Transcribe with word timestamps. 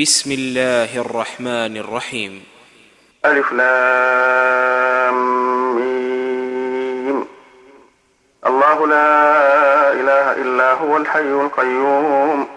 بسم 0.00 0.32
الله 0.32 1.00
الرحمن 1.00 1.76
الرحيم. 1.76 2.44
ألف 3.24 3.52
لام 3.52 5.18
ميم. 5.76 7.26
الله 8.46 8.86
لا 8.86 9.92
إله 9.92 10.32
إلا 10.32 10.72
هو 10.72 10.96
الحي 10.96 11.20
القيوم. 11.20 12.48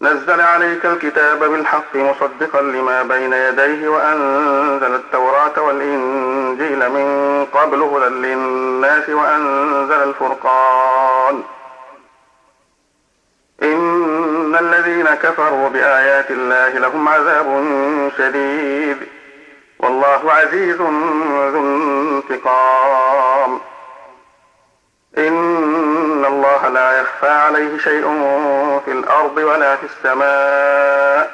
نزل 0.00 0.40
عليك 0.40 0.86
الكتاب 0.86 1.44
بالحق 1.44 1.96
مصدقا 1.96 2.62
لما 2.62 3.02
بين 3.02 3.32
يديه 3.32 3.88
وأنزل 3.88 4.94
التوراة 4.94 5.62
والإنجيل 5.62 6.88
من 6.88 7.06
قبل 7.44 7.82
هدى 7.82 8.14
للناس 8.14 9.08
وأنزل 9.08 10.02
الفرقان. 10.08 11.42
إن 13.62 14.56
الذين 14.60 15.06
كفروا 15.06 15.68
بآيات 15.68 16.30
الله 16.30 16.68
لهم 16.68 17.08
عذاب 17.08 17.70
شديد. 18.18 18.96
والله 19.78 20.32
عزيز 20.32 20.76
ذو 20.76 21.58
انتقام. 21.58 23.60
إن 25.18 26.24
الله 26.24 26.68
لا 26.68 27.00
يخفى 27.00 27.28
عليه 27.28 27.78
شيء 27.78 28.02
في 28.84 28.92
الأرض 28.92 29.36
ولا 29.36 29.76
في 29.76 29.86
السماء. 29.86 31.30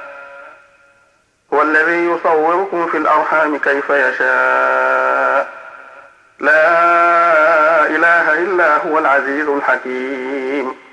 هو 1.55 1.63
الذي 1.63 2.07
يصوركم 2.07 2.87
في 2.87 2.97
الأرحام 2.97 3.59
كيف 3.59 3.91
يشاء. 3.91 5.49
لا 6.41 7.87
إله 7.87 8.33
إلا 8.33 8.77
هو 8.77 8.99
العزيز 8.99 9.49
الحكيم. 9.49 10.84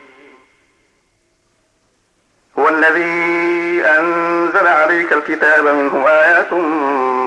هو 2.59 2.69
الذي 2.69 3.85
أنزل 3.85 4.67
عليك 4.67 5.13
الكتاب 5.13 5.67
منه 5.67 6.07
آيات 6.07 6.53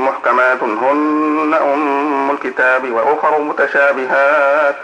محكمات 0.07 0.63
هن 0.63 1.55
أم 1.55 2.31
الكتاب 2.31 2.93
وأخر 2.93 3.41
متشابهات. 3.41 4.75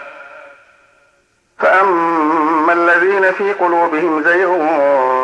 فأما 1.59 2.73
الذين 2.73 3.31
في 3.31 3.53
قلوبهم 3.53 4.23
زيغ 4.23 4.57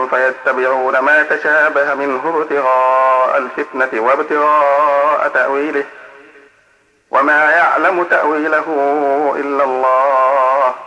فيتبعون 0.08 1.00
ما 1.00 1.24
تشابه 1.24 1.94
منه 1.94 2.22
ابتغاء 2.36 3.38
الفتنة 3.38 4.02
وابتغاء 4.02 5.28
تأويله 5.34 5.84
وما 7.12 7.52
يعلم 7.52 8.04
تأويله 8.04 8.66
إلا 9.40 9.64
الله. 9.64 10.87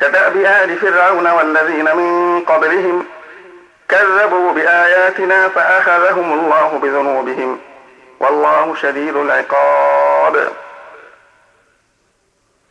كدأب 0.00 0.36
آل 0.36 0.76
فرعون 0.76 1.26
والذين 1.26 1.96
من 1.96 2.40
قبلهم 2.40 3.06
كذبوا 3.88 4.52
بآياتنا 4.52 5.48
فأخذهم 5.48 6.32
الله 6.32 6.78
بذنوبهم. 6.82 7.60
والله 8.20 8.74
شديد 8.74 9.16
العقاب. 9.16 10.48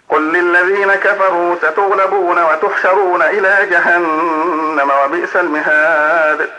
قل 0.09 0.33
للذين 0.33 0.95
كفروا 0.95 1.55
ستغلبون 1.55 2.43
وتحشرون 2.43 3.21
إلى 3.21 3.67
جهنم 3.71 4.91
وبئس 5.03 5.35
المهاد. 5.35 6.49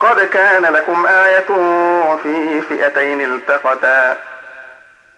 قد 0.00 0.20
كان 0.20 0.62
لكم 0.62 1.06
آية 1.06 1.46
في 2.22 2.60
فئتين 2.60 3.20
التقتا 3.20 4.16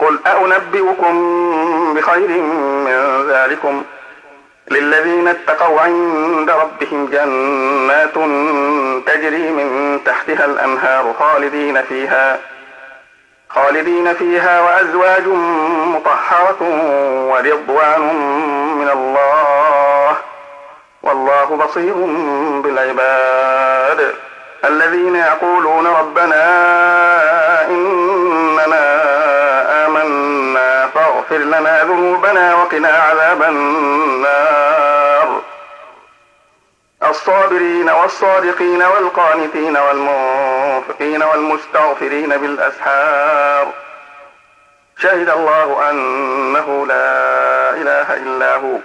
قل 0.00 0.18
أنبئكم 0.26 1.14
بخير 1.94 2.28
من 2.86 3.26
ذلكم 3.30 3.82
للذين 4.70 5.28
اتقوا 5.28 5.80
عند 5.80 6.50
ربهم 6.50 7.06
جنات 7.06 8.14
تجري 9.06 9.50
من 9.50 10.00
تحتها 10.04 10.44
الأنهار 10.44 11.14
خالدين 11.18 11.82
فيها 11.82 12.38
خالدين 13.48 14.14
فيها 14.14 14.60
وأزواج 14.60 15.26
مطهرة 15.86 16.62
ورضوان 17.30 18.00
من 18.78 18.90
الله 18.90 20.16
والله 21.02 21.44
بصير 21.44 21.94
بالعباد 22.62 24.14
الذين 24.64 25.16
يقولون 25.16 25.86
ربنا 25.86 26.46
فاغفر 31.36 31.58
لنا 31.60 31.84
ذنوبنا 31.84 32.54
وقنا 32.54 32.88
عذاب 32.88 33.42
النار. 33.42 35.40
الصابرين 37.02 37.90
والصادقين 37.90 38.82
والقانتين 38.82 39.76
والمنفقين 39.76 41.22
والمستغفرين 41.22 42.36
بالأسحار. 42.36 43.72
شهد 44.98 45.28
الله 45.28 45.90
أنه 45.90 46.86
لا 46.86 47.70
إله 47.70 48.16
إلا 48.16 48.56
هو. 48.56 48.78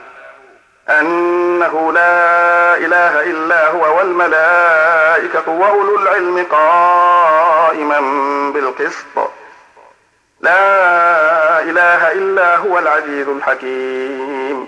أنه 0.90 1.92
لا 1.94 2.78
إله 2.78 3.22
إلا 3.22 3.68
هو 3.68 3.98
والملائكة 3.98 5.50
وأولو 5.50 6.00
العلم 6.00 6.46
قائما 6.52 8.00
بالقسط. 8.54 9.31
لا 10.42 11.60
إله 11.60 12.12
إلا 12.12 12.56
هو 12.56 12.80
العزيز 12.80 13.28
الحكيم. 13.28 14.68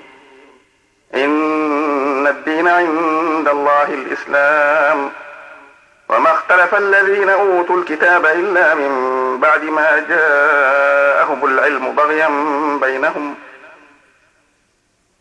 إن 1.15 2.27
الدين 2.27 2.67
عند 2.67 3.47
الله 3.47 3.83
الإسلام. 3.83 5.11
وما 6.09 6.31
اختلف 6.31 6.75
الذين 6.75 7.29
أوتوا 7.29 7.77
الكتاب 7.77 8.25
إلا 8.25 8.73
من 8.73 9.39
بعد 9.39 9.63
ما 9.63 10.05
جاءهم 10.09 11.45
العلم 11.45 11.95
بغيا 11.95 12.27
بينهم. 12.81 13.35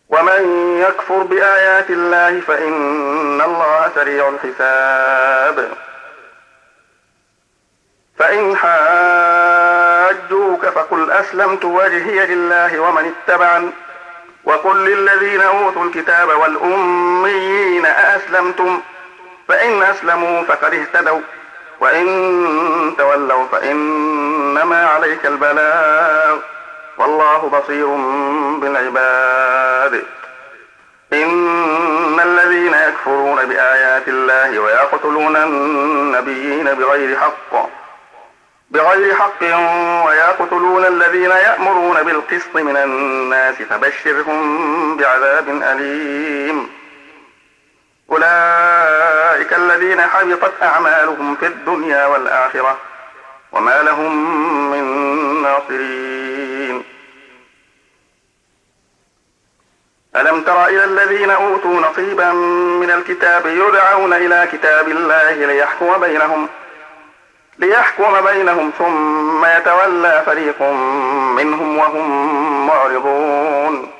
ومن 0.08 0.76
يكفر 0.88 1.22
بآيات 1.22 1.90
الله 1.90 2.40
فإن 2.40 3.40
الله 3.40 3.90
سريع 3.94 4.28
الحساب. 4.28 5.68
فإن 8.18 8.56
حاجوك 10.12 10.66
فقل 10.66 11.10
أسلمت 11.10 11.64
وجهي 11.64 12.26
لله 12.26 12.78
ومن 12.78 13.12
اتبعني. 13.28 13.70
وقل 14.44 14.76
للذين 14.76 15.40
أوتوا 15.40 15.84
الكتاب 15.84 16.28
والأميين 16.28 17.86
أأسلمتم؟ 17.86 18.80
فإن 19.48 19.82
أسلموا 19.82 20.42
فقد 20.42 20.74
اهتدوا. 20.74 21.20
وإن 21.80 22.94
تولوا 22.98 23.46
فإنما 23.52 24.86
عليك 24.86 25.26
البلاغ. 25.26 26.36
والله 26.98 27.38
بصير 27.38 27.86
بالعباد. 28.60 30.04
إن 31.12 32.20
الذين 32.20 32.74
يكفرون 32.74 33.44
بآيات 33.44 34.08
الله 34.08 34.58
ويقتلون 34.58 35.36
النبيين 35.36 36.64
بغير 36.64 37.16
حق. 37.16 37.81
بغير 38.72 39.14
حق 39.14 39.42
ويقتلون 40.06 40.84
الذين 40.84 41.30
يأمرون 41.30 42.02
بالقسط 42.02 42.54
من 42.54 42.76
الناس 42.76 43.54
فبشرهم 43.54 44.96
بعذاب 44.96 45.48
أليم. 45.48 46.68
أولئك 48.10 49.52
الذين 49.52 50.00
حبطت 50.00 50.62
أعمالهم 50.62 51.36
في 51.36 51.46
الدنيا 51.46 52.06
والآخرة 52.06 52.78
وما 53.52 53.82
لهم 53.82 54.12
من 54.70 54.84
ناصرين. 55.42 56.84
ألم 60.16 60.42
تر 60.42 60.66
إلى 60.66 60.84
الذين 60.84 61.30
أوتوا 61.30 61.80
نصيبا 61.80 62.32
من 62.82 62.90
الكتاب 62.90 63.46
يدعون 63.46 64.12
إلى 64.12 64.48
كتاب 64.52 64.88
الله 64.88 65.32
ليحكم 65.32 66.00
بينهم 66.00 66.48
ليحكم 67.58 68.20
بينهم 68.20 68.70
ثم 68.78 69.44
يتولى 69.44 70.22
فريق 70.26 70.62
منهم 71.36 71.78
وهم 71.78 72.66
معرضون. 72.66 73.90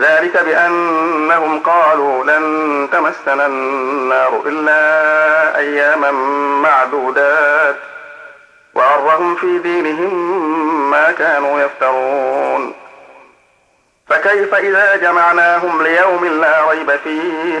ذلك 0.00 0.44
بأنهم 0.44 1.60
قالوا 1.60 2.24
لن 2.24 2.88
تمسنا 2.92 3.46
النار 3.46 4.42
إلا 4.46 5.58
أياما 5.58 6.10
معدودات 6.62 7.76
وأرهم 8.74 9.34
في 9.34 9.58
دينهم 9.58 10.90
ما 10.90 11.12
كانوا 11.12 11.60
يفترون. 11.60 12.74
فكيف 14.08 14.54
إذا 14.54 14.96
جمعناهم 14.96 15.82
ليوم 15.82 16.24
لا 16.24 16.70
ريب 16.70 16.96
فيه؟ 16.96 17.60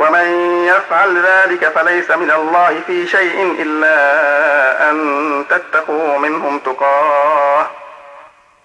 ومن 0.00 0.26
يفعل 0.64 1.22
ذلك 1.26 1.68
فليس 1.68 2.10
من 2.10 2.30
الله 2.30 2.80
في 2.86 3.06
شيء 3.06 3.56
إلا 3.62 4.90
أن 4.90 5.44
تتقوا 5.48 6.18
منهم 6.18 6.58
تقاه. 6.58 7.66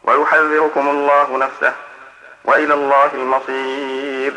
ويحذركم 0.04 0.90
الله 0.90 1.38
نفسه 1.38 1.74
وإلى 2.46 2.74
الله 2.74 3.10
المصير. 3.14 4.34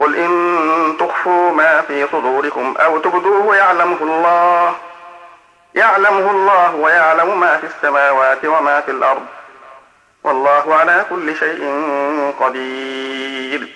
قل 0.00 0.16
إن 0.16 0.96
تخفوا 1.00 1.52
ما 1.52 1.80
في 1.80 2.06
صدوركم 2.12 2.74
أو 2.78 2.98
تبدوه 2.98 3.56
يعلمه 3.56 3.98
الله. 4.00 4.74
يعلمه 5.74 6.30
الله 6.30 6.74
ويعلم 6.74 7.40
ما 7.40 7.56
في 7.56 7.66
السماوات 7.66 8.44
وما 8.44 8.80
في 8.80 8.90
الأرض. 8.90 9.26
والله 10.24 10.74
على 10.74 11.04
كل 11.10 11.36
شيء 11.36 11.62
قدير. 12.40 13.75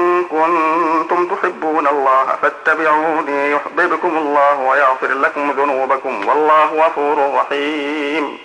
كنتم 0.31 1.35
تحبون 1.35 1.87
الله 1.87 2.25
فاتبعوني 2.41 3.51
يحببكم 3.51 4.17
الله 4.17 4.59
ويغفر 4.59 5.07
لكم 5.07 5.51
ذنوبكم 5.51 6.27
والله 6.27 6.85
غفور 6.85 7.33
رحيم. 7.35 8.37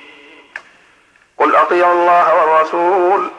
قل 1.38 1.56
أطيعوا 1.56 1.92
الله 1.92 2.34
والرسول 2.34 3.30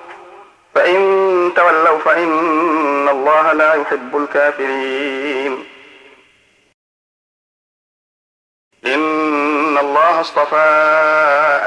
فإن 0.75 1.51
تولوا 1.55 2.00
فإن 2.00 3.10
الله 3.10 3.53
لا 3.53 3.74
يحب 3.74 4.17
الكافرين. 4.17 5.65
إن 8.86 9.77
الله 9.77 10.21
اصطفى 10.21 10.67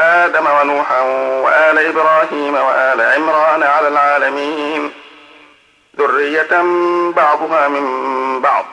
آدم 0.00 0.46
ونوحا 0.46 1.00
وآل 1.44 1.78
إبراهيم 1.78 2.54
وآل 2.54 3.00
عمران 3.00 3.62
على 3.62 3.88
العالمين. 3.88 4.99
ذرية 6.00 6.62
بعضها 7.16 7.68
من 7.68 7.86
بعض. 8.40 8.64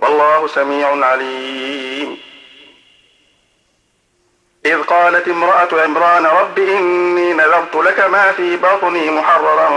والله 0.00 0.46
سميع 0.46 1.06
عليم. 1.06 2.18
إذ 4.66 4.82
قالت 4.82 5.28
امرأة 5.28 5.68
عمران 5.72 6.26
رب 6.26 6.58
إني 6.58 7.32
نذرت 7.32 7.74
لك 7.74 8.00
ما 8.00 8.32
في 8.32 8.56
بطني 8.56 9.10
محررا 9.10 9.70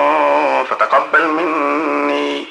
فتقبل 0.63 1.27
مني 1.27 2.45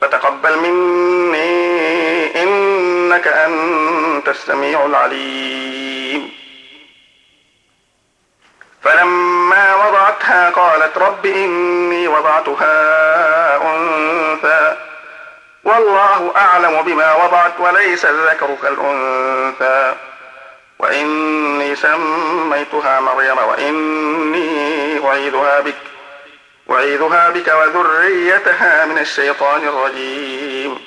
فتقبل 0.00 0.58
مني 0.58 2.42
إنك 2.42 3.28
أنت 3.28 4.28
السميع 4.28 4.86
العليم. 4.86 6.32
فلما 8.82 9.74
وضعتها 10.20 10.50
قالت 10.50 10.98
رب 10.98 11.26
إني 11.26 12.08
وضعتها 12.08 12.76
أنثى. 13.56 14.76
والله 15.64 16.32
أعلم 16.36 16.82
بما 16.82 17.14
وضعت 17.14 17.52
وليس 17.58 18.04
الذكر 18.04 18.56
كالأنثى. 18.62 19.94
وإني 20.78 21.76
سميتها 21.76 23.00
مريم 23.00 23.38
وإني 23.38 25.08
أعيذها 25.08 25.60
بك 25.60 25.74
أعيذها 26.70 27.28
بك 27.30 27.48
وذريتها 27.48 28.86
من 28.86 28.98
الشيطان 28.98 29.68
الرجيم. 29.68 30.78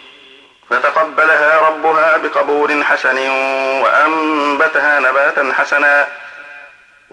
فتقبلها 0.69 1.61
ربها 1.67 2.17
بقبول 2.17 2.83
حسن 2.83 3.29
وأنبتها 3.83 4.99
نباتا 4.99 5.53
حسنا. 5.57 6.07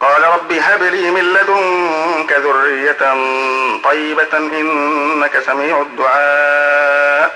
قال 0.00 0.22
رب 0.22 0.52
هب 0.52 0.82
لي 0.82 1.10
من 1.10 1.32
لدنك 1.34 2.32
ذرية 2.32 3.14
طيبة 3.84 4.38
إنك 4.38 5.38
سميع 5.46 5.80
الدعاء. 5.80 7.34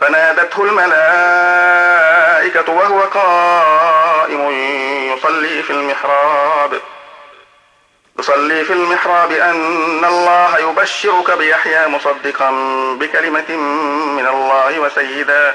فنادته 0.00 0.64
الملائكة 0.64 0.94
وهو 2.72 3.00
قائم 3.00 4.50
يصلي 5.12 5.62
في 5.62 5.70
المحراب. 5.70 6.80
يصلي 8.18 8.64
في 8.64 8.72
المحراب 8.72 9.32
أن 9.32 10.04
الله 10.04 10.58
يبشرك 10.58 11.30
بيحيى 11.38 11.86
مصدقا 11.86 12.50
بكلمة 13.00 13.56
من 14.16 14.26
الله 14.26 14.78
وسيدا. 14.80 15.54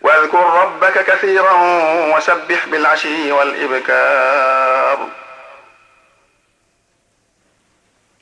واذكر 0.00 0.38
ربك 0.38 1.04
كثيرا 1.04 1.52
وسبح 2.16 2.66
بالعشي 2.66 3.32
والإبكار. 3.32 5.08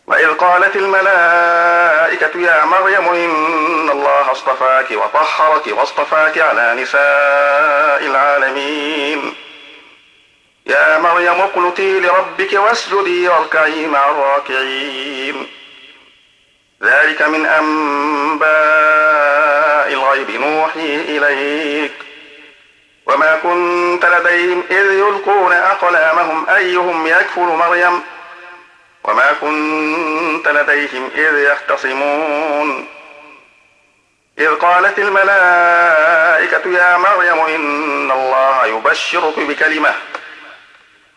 وإذ 0.06 0.34
قالت 0.34 0.76
الملائكة 0.76 2.40
يا 2.40 2.64
مريم 2.64 3.08
إن 3.08 3.90
الله 3.90 4.30
اصطفاك 4.32 4.90
وطهرك 4.90 5.66
واصطفاك 5.66 6.38
على 6.38 6.74
نساء 6.82 8.06
العالمين. 8.06 9.34
يا 10.66 10.98
مريم 10.98 11.40
اقنتي 11.40 12.00
لربك 12.00 12.52
واسجدي 12.52 13.28
واركعي 13.28 13.86
مع 13.86 14.10
الراكعين. 14.10 15.46
ذلك 16.82 17.22
من 17.22 17.46
أنباء 17.46 18.46
الغيب 19.92 20.30
نوحي 20.30 20.94
إليك. 20.94 21.92
وما 23.06 23.36
كنت 23.42 24.04
لديهم 24.04 24.64
إذ 24.70 24.92
يلقون 24.92 25.52
أقلامهم 25.52 26.50
أيهم 26.50 27.06
يكفل 27.06 27.40
مريم. 27.40 28.02
وما 29.04 29.32
كنت 29.40 30.48
لديهم 30.48 31.10
إذ 31.14 31.38
يختصمون. 31.38 32.88
إذ 34.38 34.54
قالت 34.54 34.98
الملائكة 34.98 36.70
يا 36.70 36.96
مريم 36.96 37.38
إن 37.38 38.10
الله 38.10 38.66
يبشرك 38.66 39.38
بكلمة 39.38 39.94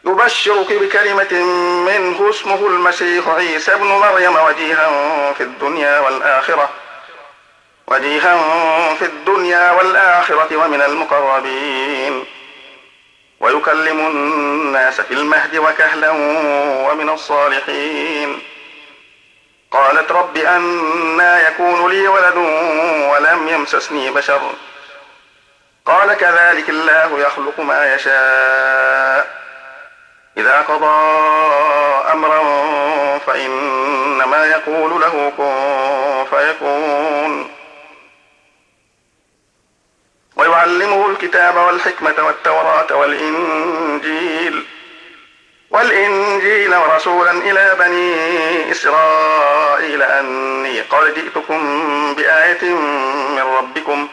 يبشرك 0.05 0.73
بكلمة 0.73 1.33
منه 1.89 2.29
اسمه 2.29 2.67
المسيح 2.67 3.27
عيسى 3.27 3.73
ابن 3.73 3.85
مريم 3.85 4.35
وجيها 4.35 5.33
في 5.33 5.43
الدنيا 5.43 5.99
والآخرة. 5.99 6.69
وجيها 7.89 8.37
في 8.93 9.05
الدنيا 9.05 9.71
والآخرة 9.71 10.55
ومن 10.55 10.81
المقربين. 10.81 12.25
ويكلم 13.39 13.99
الناس 13.99 15.01
في 15.01 15.13
المهد 15.13 15.57
وكهلا 15.57 16.09
ومن 16.89 17.09
الصالحين. 17.09 18.41
قالت 19.71 20.11
رب 20.11 20.37
أنا 20.37 21.47
يكون 21.47 21.91
لي 21.91 22.07
ولد 22.07 22.35
ولم 23.11 23.47
يمسسني 23.47 24.11
بشر. 24.11 24.41
قال 25.85 26.13
كذلك 26.13 26.69
الله 26.69 27.19
يخلق 27.19 27.59
ما 27.59 27.95
يشاء. 27.95 29.39
إذا 30.37 30.61
قضى 30.61 31.19
أمرا 32.11 32.41
فإنما 33.17 34.45
يقول 34.45 35.01
له 35.01 35.33
كن 35.37 36.37
فيكون. 36.37 37.48
ويعلمه 40.39 41.09
الكتاب 41.09 41.55
والحكمة 41.55 42.15
والتوراة 42.19 42.95
والإنجيل 42.95 44.65
والإنجيل 45.69 46.75
ورسولا 46.75 47.31
إلى 47.31 47.75
بني 47.79 48.71
إسرائيل 48.71 50.03
أني 50.03 50.81
قد 50.81 51.13
جئتكم 51.13 51.59
بآية 52.15 52.63
من 53.29 53.41
ربكم 53.57 54.07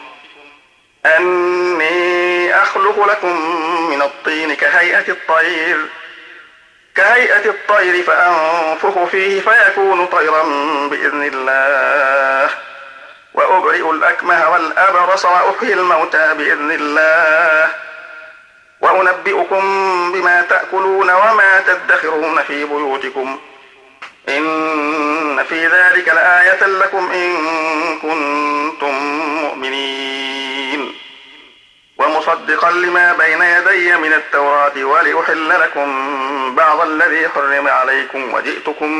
أني 1.05 2.55
أخلق 2.61 3.07
لكم 3.07 3.35
من 3.89 4.01
الطين 4.01 4.53
كهيئة 4.53 5.11
الطير 5.11 5.77
كهيئة 6.95 7.49
الطير 7.49 8.03
فأنفخ 8.03 9.03
فيه 9.03 9.41
فيكون 9.41 10.05
طيرا 10.05 10.43
بإذن 10.91 11.23
الله 11.33 12.49
وأبرئ 13.37 13.89
الأكمه 13.89 14.49
والأبرص 14.49 15.25
وأحيي 15.25 15.73
الموتى 15.73 16.33
بإذن 16.33 16.71
الله. 16.71 17.69
وأنبئكم 18.81 19.61
بما 20.11 20.41
تأكلون 20.41 21.09
وما 21.09 21.63
تدخرون 21.67 22.43
في 22.43 22.65
بيوتكم. 22.65 23.39
إن 24.29 25.43
في 25.43 25.67
ذلك 25.67 26.07
لآية 26.07 26.65
لكم 26.65 27.11
إن 27.11 27.35
كنتم 27.99 28.93
مؤمنين. 29.43 30.95
ومصدقا 31.97 32.71
لما 32.71 33.13
بين 33.13 33.41
يدي 33.41 33.97
من 33.97 34.13
التوراة 34.13 34.83
ولأحل 34.83 35.49
لكم 35.49 36.55
بعض 36.55 36.81
الذي 36.81 37.29
حرم 37.29 37.67
عليكم 37.67 38.33
وجئتكم 38.33 38.91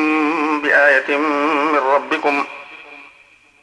بآية 0.62 1.17
من 1.17 1.79
ربكم 1.79 2.44
ۖ. 2.44 2.66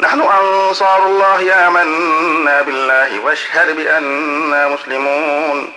نحن 0.00 0.20
أنصار 0.20 1.06
الله 1.06 1.68
آمنا 1.68 2.62
بالله 2.62 3.20
واشهد 3.20 3.76
بأننا 3.76 4.68
مسلمون. 4.68 5.72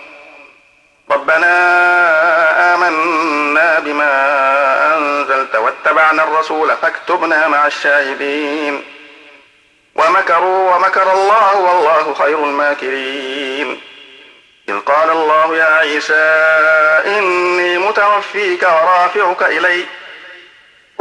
ربنا 1.10 1.54
آمنا 2.74 3.78
بما 3.78 4.12
أنزلت 4.96 5.56
واتبعنا 5.56 6.24
الرسول 6.24 6.76
فاكتبنا 6.82 7.48
مع 7.48 7.66
الشاهدين. 7.66 8.84
ومكروا 9.94 10.74
ومكر 10.74 11.12
الله 11.12 11.56
والله 11.56 12.14
خير 12.14 12.44
الماكرين. 12.44 13.80
إذ 14.68 14.80
قال 14.80 15.10
الله 15.10 15.56
يا 15.56 15.64
عيسى 15.64 16.24
إني 17.18 17.78
متوفيك 17.78 18.62
ورافعك 18.62 19.42
إليّ 19.42 19.86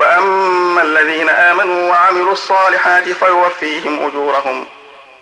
وأما 0.00 0.82
الذين 0.82 1.28
آمنوا 1.28 1.90
وعملوا 1.90 2.32
الصالحات 2.32 3.08
فيوفيهم 3.08 4.06
أجورهم 4.06 4.66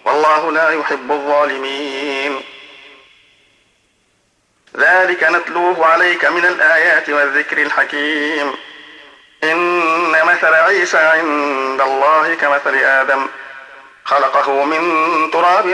والله 0.05 0.53
لا 0.53 0.71
يحب 0.71 1.13
الظالمين. 1.13 2.41
ذلك 4.77 5.25
نتلوه 5.25 5.87
عليك 5.87 6.25
من 6.25 6.45
الآيات 6.45 7.11
والذكر 7.11 7.63
الحكيم. 7.63 8.55
إن 9.45 10.25
مثل 10.25 10.55
عيسى 10.55 10.99
عند 10.99 11.81
الله 11.81 12.35
كمثل 12.35 12.75
آدم 12.75 13.27
خلقه 14.05 14.65
من 14.65 14.81
تراب 15.31 15.67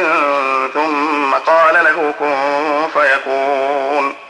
ثم 0.75 1.34
قال 1.34 1.75
له 1.75 2.14
كن 2.18 2.88
فيكون. 2.94 4.23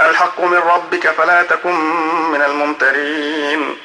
الحق 0.00 0.40
من 0.40 0.58
ربك 0.58 1.08
فلا 1.10 1.42
تكن 1.42 1.74
من 2.32 2.42
الممترين. 2.42 3.76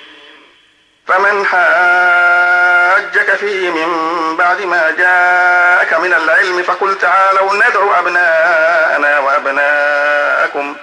فمن 1.07 1.45
حاجك 1.45 3.35
فيه 3.35 3.69
من 3.69 3.89
بعد 4.37 4.61
ما 4.61 4.91
جاءك 4.91 5.93
من 5.93 6.13
العلم 6.13 6.63
فقل 6.63 6.97
تعالوا 6.97 7.53
ندعو 7.53 7.93
أبناءنا 7.93 9.19
وأبناءكم. 9.19 10.75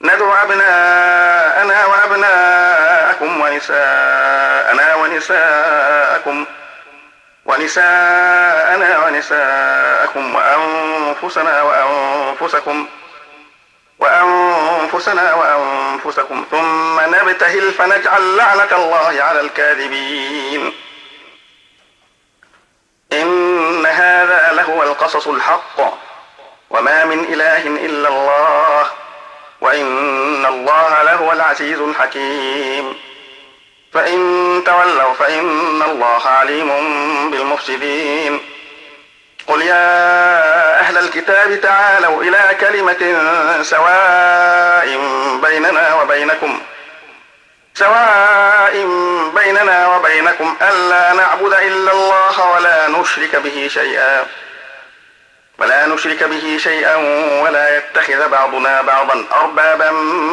ندعو 0.00 0.32
أبناءنا 0.34 1.86
وأبناءكم 1.86 3.40
ونساءنا 3.40 4.94
ونساءكم. 4.94 6.46
ونساءنا 7.44 8.98
ونساءكم 9.06 10.34
وأنفسنا 10.34 11.62
وأنفسكم. 11.62 12.88
وأنفسنا 14.02 15.34
وأنفسكم 15.34 16.44
ثم 16.50 17.00
نبتهل 17.00 17.72
فنجعل 17.72 18.36
لعنة 18.36 18.76
الله 18.76 19.22
على 19.22 19.40
الكاذبين. 19.40 20.72
إن 23.12 23.86
هذا 23.86 24.52
لهو 24.52 24.82
القصص 24.82 25.28
الحق 25.28 25.98
وما 26.70 27.04
من 27.04 27.24
إله 27.24 27.66
إلا 27.66 28.08
الله 28.08 28.86
وإن 29.60 30.46
الله 30.46 31.02
لهو 31.02 31.32
العزيز 31.32 31.80
الحكيم. 31.80 32.96
فإن 33.92 34.18
تولوا 34.66 35.14
فإن 35.14 35.82
الله 35.82 36.26
عليم 36.26 36.70
بالمفسدين. 37.30 38.51
قل 39.52 39.62
يا 39.62 40.80
أهل 40.80 40.98
الكتاب 40.98 41.60
تعالوا 41.60 42.22
إلى 42.22 42.56
كلمة 42.60 43.18
سواء 43.62 44.86
بيننا 45.42 45.94
وبينكم 45.94 46.60
سواء 47.74 48.72
بيننا 49.34 49.96
وبينكم 49.96 50.56
ألا 50.62 51.12
نعبد 51.12 51.52
إلا 51.52 51.92
الله 51.92 52.50
ولا 52.50 52.88
نشرك 52.88 53.36
به 53.36 53.68
شيئا 53.72 54.26
ولا 55.58 55.86
نشرك 55.86 56.24
به 56.24 56.58
شيئا 56.62 56.96
ولا 57.42 57.76
يتخذ 57.76 58.28
بعضنا 58.28 58.82
بعضا 58.82 59.24
أربابا 59.32 59.90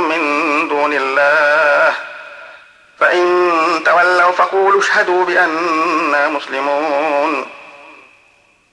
من 0.09 0.21
دون 0.69 0.93
الله 0.93 1.93
فإن 2.99 3.81
تولوا 3.85 4.31
فقولوا 4.31 4.79
اشهدوا 4.79 5.25
بأننا 5.25 6.27
مسلمون. 6.27 7.58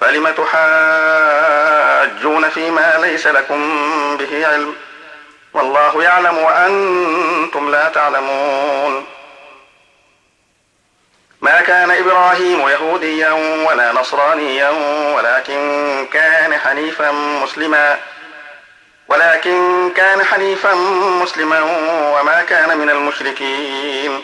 فلم 0.00 0.28
تحاجون 0.30 1.80
فيما 2.48 2.98
ليس 3.00 3.26
لكم 3.26 3.60
به 4.16 4.46
علم؟ 4.46 4.74
والله 5.54 6.02
يعلم 6.02 6.38
وأنتم 6.38 7.70
لا 7.70 7.88
تعلمون. 7.88 9.06
ما 11.40 11.60
كان 11.60 11.90
إبراهيم 11.90 12.68
يهوديا 12.68 13.30
ولا 13.68 13.92
نصرانيا 13.92 14.70
ولكن 15.14 16.06
كان 16.12 16.58
حنيفا 16.58 17.10
مسلما. 17.12 17.98
ولكن 19.08 19.90
كان 19.96 20.24
حنيفا 20.24 20.74
مسلما 21.22 21.60
وما 22.14 22.42
كان 22.42 22.78
من 22.78 22.90
المشركين. 22.90 24.22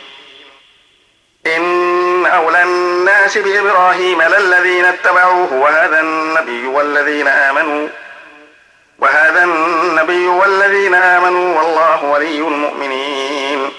أولى 2.36 2.62
الناس 2.62 3.38
بإبراهيم 3.38 4.22
للذين 4.22 4.84
اتبعوه 4.84 5.52
وهذا 5.52 6.00
النبي 6.00 6.66
والذين 6.66 7.28
آمنوا 7.28 7.88
وهذا 8.98 9.44
النبي 9.44 10.26
والذين 10.26 10.94
آمنوا 10.94 11.60
والله 11.62 12.04
ولي 12.04 12.38
المؤمنين. 12.38 13.72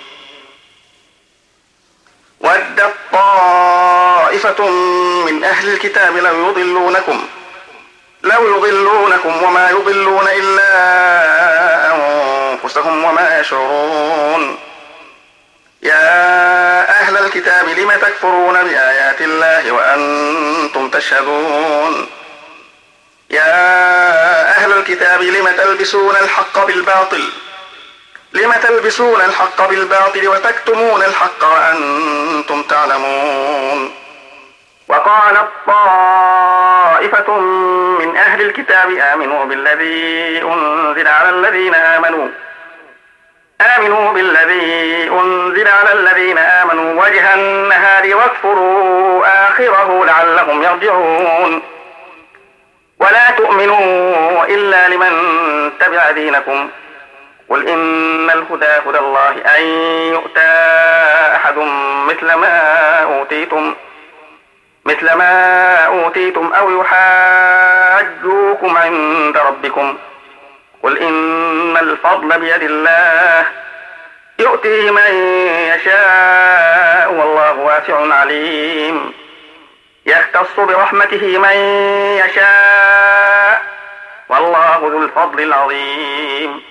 ودت 2.40 2.94
طائفة 3.12 4.70
من 5.26 5.44
أهل 5.44 5.74
الكتاب 5.74 6.18
لو 6.18 6.50
يضلونكم 6.50 7.28
لو 8.24 8.58
يضلونكم 8.58 9.44
وما 9.44 9.70
يضلون 9.70 10.28
إلا 10.28 10.72
أنفسهم 11.96 13.04
وما 13.04 13.40
يشعرون. 13.40 14.58
يا 15.84 16.77
الكتاب 17.28 17.70
لم 17.70 17.92
تكفرون 17.92 18.54
بآيات 18.54 19.22
الله 19.22 19.72
وأنتم 19.72 20.90
تشهدون؟ 20.90 22.08
يا 23.30 23.52
أهل 24.58 24.72
الكتاب 24.72 25.22
لم 25.22 25.48
تلبسون 25.48 26.16
الحق 26.16 26.66
بالباطل؟ 26.66 27.30
لم 28.34 28.54
تلبسون 28.64 29.22
الحق 29.22 29.70
بالباطل 29.70 30.28
وتكتمون 30.28 31.04
الحق 31.04 31.44
وأنتم 31.44 32.64
تعلمون؟ 32.64 33.94
وقالت 34.88 35.48
طائفة 35.68 37.40
من 38.00 38.18
أهل 38.18 38.42
الكتاب 38.42 38.90
آمنوا 38.92 39.46
بالذي 39.46 40.42
أنزل 40.42 41.08
على 41.08 41.30
الذين 41.30 41.76
آمنوا. 41.76 42.28
آمنوا 43.62 44.14
بالذي 44.14 45.10
أنزل 45.10 45.68
على 45.68 45.94
الذين 45.94 46.38
آمنوا 46.38 47.04
وجه 47.04 47.34
النهار 47.34 48.16
واكفروا 48.16 49.26
آخره 49.48 50.06
لعلهم 50.06 50.64
يرجعون. 50.64 51.62
ولا 53.00 53.32
تؤمنوا 53.38 54.46
إلا 54.46 54.88
لمن 54.88 55.12
تبع 55.80 56.12
دينكم. 56.12 56.70
قل 57.50 57.68
إن 57.68 58.30
الهدى 58.30 58.66
هدى 58.66 58.98
الله 58.98 59.30
أن 59.58 59.64
يؤتى 60.14 60.54
أحد 61.36 61.58
مثل 62.08 62.34
ما 62.34 62.60
أوتيتم 63.04 63.76
مثل 64.86 65.14
ما 65.14 65.76
أوتيتم 65.86 66.54
أو 66.54 66.82
يحاجوكم 66.82 68.78
عند 68.78 69.38
ربكم. 69.38 69.98
قل 70.88 70.98
إن 70.98 71.78
الفضل 71.78 72.40
بيد 72.40 72.64
الله 72.64 73.46
يؤتيه 74.40 74.92
من 74.92 75.14
يشاء 75.76 77.14
والله 77.14 77.54
واسع 77.54 78.14
عليم. 78.14 79.14
يختص 80.06 80.60
برحمته 80.60 81.38
من 81.38 81.56
يشاء 82.26 83.64
والله 84.30 84.78
ذو 84.78 85.04
الفضل 85.04 85.44
العظيم. 85.44 86.62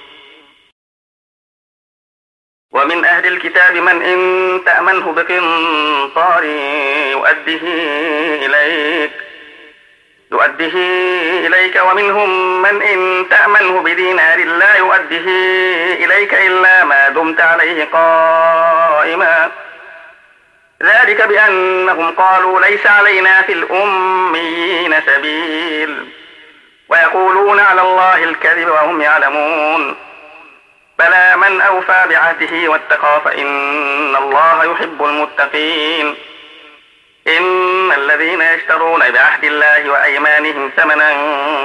ومن 2.73 3.05
أهل 3.05 3.27
الكتاب 3.27 3.77
من 3.77 4.03
إن 4.03 4.61
تأمنه 4.65 5.13
بقنطار 5.13 6.45
يؤديه 7.13 7.63
إليك 8.47 9.26
يؤديه 10.33 10.73
إليك 11.47 11.83
ومنهم 11.91 12.63
من 12.63 12.83
إن 12.83 13.27
تأمنه 13.31 13.83
بدينار 13.83 14.39
لا 14.39 14.77
يؤديه 14.77 15.25
إليك 16.05 16.35
إلا 16.35 16.85
ما 16.85 17.09
دمت 17.09 17.41
عليه 17.41 17.85
قائما. 17.85 19.51
ذلك 20.83 21.23
بأنهم 21.23 22.11
قالوا 22.11 22.61
ليس 22.61 22.87
علينا 22.87 23.43
في 23.43 23.53
الأميين 23.53 24.95
سبيل. 25.07 26.09
ويقولون 26.89 27.61
على 27.61 27.81
الله 27.81 28.25
الكذب 28.25 28.69
وهم 28.69 29.01
يعلمون. 29.01 29.97
بلى 30.99 31.37
من 31.37 31.61
أوفى 31.61 32.05
بعهده 32.09 32.71
واتقى 32.71 33.21
فإن 33.25 34.17
الله 34.17 34.65
يحب 34.73 35.05
المتقين. 35.05 36.15
إن 37.29 37.93
الذين 37.93 38.41
يشترون 38.41 39.11
بعهد 39.11 39.45
الله 39.45 39.91
وأيمانهم 39.91 40.71
ثمنا 40.77 41.11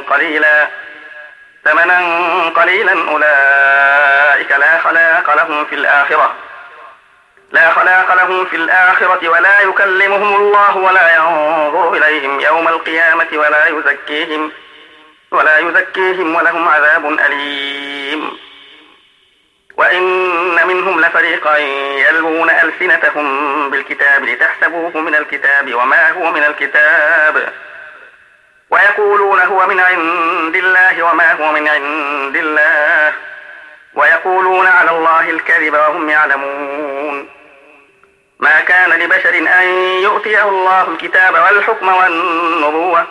قليلا 0.09 0.67
ثمنا 1.65 1.99
قليلا 2.49 2.91
أولئك 2.91 4.51
لا 4.51 4.77
خلاق 4.77 5.35
لهم 5.35 5.65
في 5.65 5.75
الآخرة. 5.75 6.35
لا 7.51 7.71
خلاق 7.71 8.13
لهم 8.15 8.45
في 8.45 8.55
الآخرة 8.55 9.29
ولا 9.29 9.61
يكلمهم 9.61 10.35
الله 10.35 10.77
ولا 10.77 11.15
ينظر 11.15 11.93
إليهم 11.93 12.39
يوم 12.39 12.67
القيامة 12.67 13.27
ولا 13.33 13.67
يزكيهم 13.67 14.51
ولا 15.31 15.57
يزكيهم 15.57 16.35
ولهم 16.35 16.67
عذاب 16.67 17.05
أليم. 17.05 18.50
وإن 19.81 20.67
منهم 20.67 21.01
لفريقا 21.01 21.57
يلوون 21.57 22.49
ألسنتهم 22.49 23.69
بالكتاب 23.69 24.25
لتحسبوه 24.25 24.97
من 24.97 25.15
الكتاب 25.15 25.73
وما 25.73 26.11
هو 26.11 26.31
من 26.31 26.43
الكتاب 26.43 27.53
ويقولون 28.69 29.39
هو 29.39 29.67
من 29.67 29.79
عند 29.79 30.55
الله 30.55 31.03
وما 31.03 31.31
هو 31.33 31.51
من 31.51 31.67
عند 31.67 32.35
الله 32.35 33.13
ويقولون 33.93 34.67
على 34.67 34.91
الله 34.91 35.29
الكذب 35.29 35.73
وهم 35.73 36.09
يعلمون 36.09 37.29
ما 38.39 38.59
كان 38.59 38.89
لبشر 38.89 39.37
أن 39.37 39.67
يؤتيه 40.03 40.49
الله 40.49 40.87
الكتاب 40.87 41.33
والحكم 41.33 41.87
والنبوة 41.87 43.07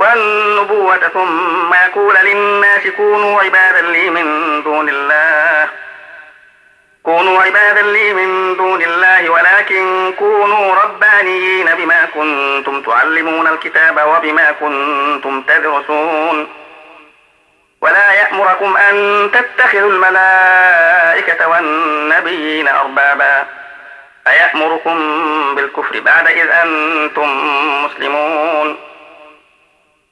والنبوة 0.00 0.96
ثم 0.96 1.74
يقول 1.74 2.14
للناس 2.14 2.86
كونوا 2.96 3.42
عبادا 3.42 3.80
لي 3.80 4.10
من 4.10 4.62
دون 4.62 4.88
الله. 4.88 5.68
كونوا 7.02 7.42
عبادا 7.42 7.82
لي 7.82 8.12
من 8.14 8.56
دون 8.56 8.82
الله 8.82 9.30
ولكن 9.30 10.12
كونوا 10.18 10.74
ربانيين 10.74 11.74
بما 11.74 12.04
كنتم 12.14 12.82
تعلمون 12.82 13.46
الكتاب 13.46 14.00
وبما 14.06 14.50
كنتم 14.60 15.42
تدرسون. 15.42 16.48
ولا 17.80 18.12
يأمركم 18.12 18.76
أن 18.76 19.30
تتخذوا 19.32 19.90
الملائكة 19.90 21.48
والنبيين 21.48 22.68
أربابا. 22.68 23.46
أيأمركم 24.26 24.96
بالكفر 25.54 26.00
بعد 26.00 26.26
إذ 26.28 26.48
أنتم 26.50 27.28
مسلمون؟ 27.84 28.89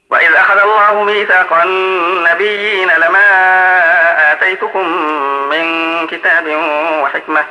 وإذ 0.09 0.33
أخذ 0.33 0.59
الله 0.59 1.03
ميثاق 1.03 1.53
النبيين 1.53 2.91
لما 2.91 3.27
آتيتكم 4.31 4.87
من 5.49 6.07
كتاب 6.07 6.47
وحكمة. 7.03 7.45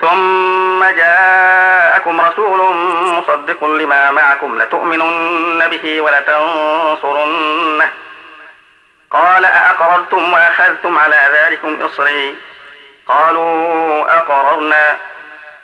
ثم 0.00 0.84
جاءكم 0.84 2.20
رسول 2.20 2.74
مصدق 3.04 3.64
لما 3.64 4.10
معكم 4.10 4.62
لتؤمنن 4.62 5.68
به 5.68 6.00
ولتنصرنه. 6.00 7.90
قال 9.10 9.44
أأقررتم 9.44 10.32
وأخذتم 10.32 10.98
على 10.98 11.20
ذلكم 11.32 11.82
إصري؟ 11.82 12.36
قالوا 13.06 14.18
أقررنا. 14.18 14.96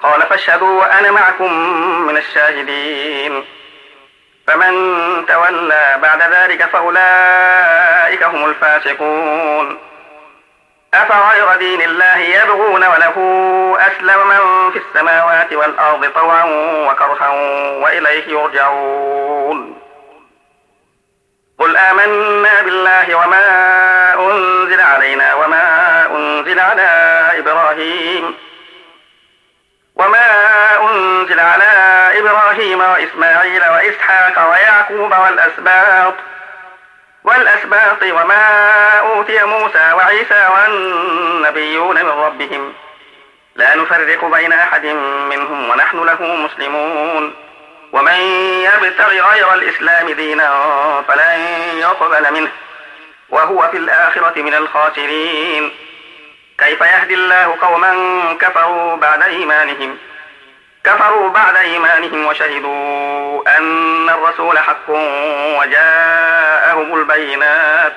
قال 0.02 0.22
فاشهدوا 0.22 0.80
وأنا 0.80 1.10
معكم 1.10 1.52
من 2.06 2.16
الشاهدين. 2.16 3.44
فمن 4.50 5.26
تولى 5.26 5.98
بعد 6.02 6.22
ذلك 6.22 6.64
فأولئك 6.64 8.22
هم 8.22 8.44
الفاسقون. 8.44 9.78
أفغير 10.94 11.54
دين 11.54 11.82
الله 11.82 12.18
يبغون 12.18 12.84
وله 12.84 13.16
أسلم 13.80 14.28
من 14.28 14.70
في 14.72 14.78
السماوات 14.78 15.52
والأرض 15.52 16.10
طوعا 16.14 16.44
وكرها 16.90 17.28
وإليه 17.82 18.28
يرجعون. 18.28 19.80
قل 21.58 21.76
آمنا 21.76 22.60
بالله 22.60 23.14
وما 23.14 23.44
أنزل 24.14 24.80
علينا 24.80 25.34
وما 25.34 26.06
أنزل 26.10 26.60
على 26.60 26.88
إبراهيم 27.38 28.34
وما 29.96 30.28
أنزل 30.90 31.40
على 31.40 31.99
إبراهيم 32.20 32.80
وإسماعيل 32.80 33.62
وإسحاق 33.62 34.50
ويعقوب 34.50 35.12
والأسباط. 35.12 36.14
والأسباط 37.24 38.02
وما 38.02 38.98
أوتي 38.98 39.44
موسى 39.44 39.92
وعيسى 39.92 40.48
والنبيون 40.54 41.96
من 41.96 42.10
ربهم. 42.10 42.74
لا 43.54 43.76
نفرق 43.76 44.24
بين 44.24 44.52
أحد 44.52 44.86
منهم 45.30 45.70
ونحن 45.70 46.04
له 46.04 46.22
مسلمون. 46.22 47.34
ومن 47.92 48.20
يبتغ 48.64 49.08
غير 49.08 49.54
الإسلام 49.54 50.10
دينا 50.10 50.50
فلن 51.08 51.40
يقبل 51.78 52.32
منه. 52.32 52.50
وهو 53.28 53.68
في 53.68 53.76
الآخرة 53.76 54.42
من 54.42 54.54
الخاسرين. 54.54 55.72
كيف 56.58 56.80
يهدي 56.80 57.14
الله 57.14 57.56
قوما 57.62 57.92
كفروا 58.40 58.96
بعد 58.96 59.22
إيمانهم؟ 59.22 59.98
كفروا 60.84 61.28
بعد 61.30 61.56
إيمانهم 61.56 62.26
وشهدوا 62.26 63.58
أن 63.58 64.08
الرسول 64.08 64.58
حق 64.58 64.90
وجاءهم 65.58 66.94
البينات 66.94 67.92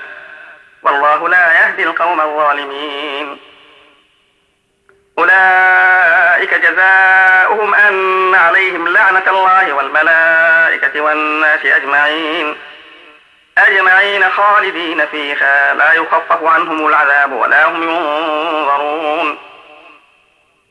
والله 0.84 1.30
لا 1.30 1.54
يهدي 1.54 1.84
القوم 1.84 2.22
الظالمين. 2.22 3.38
أولئك 5.18 6.54
جزاؤهم 6.54 7.76
أن 7.76 8.36
عليهم 8.36 8.88
لعنة 8.88 9.24
الله 9.28 9.74
والملائكة 9.74 11.02
والناس 11.02 11.66
أجمعين. 11.66 12.56
أجمعين 13.58 14.30
خالدين 14.30 15.06
فيها. 15.06 15.74
لا 15.74 15.94
يخفف 15.94 16.44
عنهم 16.44 16.88
العذاب 16.88 17.32
ولا 17.32 17.66
هم 17.66 17.84
ينظرون. 17.84 19.53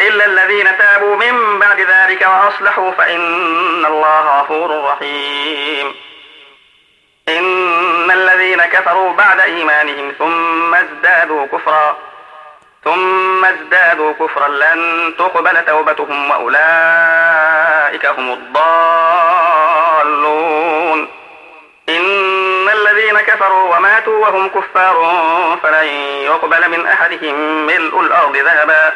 إلا 0.09 0.25
الذين 0.25 0.79
تابوا 0.79 1.17
من 1.17 1.59
بعد 1.59 1.81
ذلك 1.81 2.23
وأصلحوا 2.23 2.91
فإن 2.91 3.87
الله 3.87 4.41
غفور 4.41 4.85
رحيم. 4.85 5.95
إن 7.29 8.11
الذين 8.11 8.62
كفروا 8.62 9.12
بعد 9.12 9.41
إيمانهم 9.41 10.12
ثم 10.19 10.75
ازدادوا 10.75 11.47
كفرا 11.47 11.97
ثم 12.85 13.45
ازدادوا 13.45 14.12
كفرا 14.12 14.49
لن 14.49 15.15
تقبل 15.19 15.65
توبتهم 15.65 16.31
وأولئك 16.31 18.07
هم 18.07 18.33
الضالون. 18.33 18.73
إن 21.88 22.69
الذين 22.69 23.21
كفروا 23.21 23.77
وماتوا 23.77 24.19
وهم 24.27 24.49
كفار 24.49 24.97
فلن 25.62 25.85
يقبل 26.25 26.71
من 26.71 26.87
أحدهم 26.87 27.67
ملء 27.67 28.01
الأرض 28.01 28.37
ذهبا. 28.37 28.93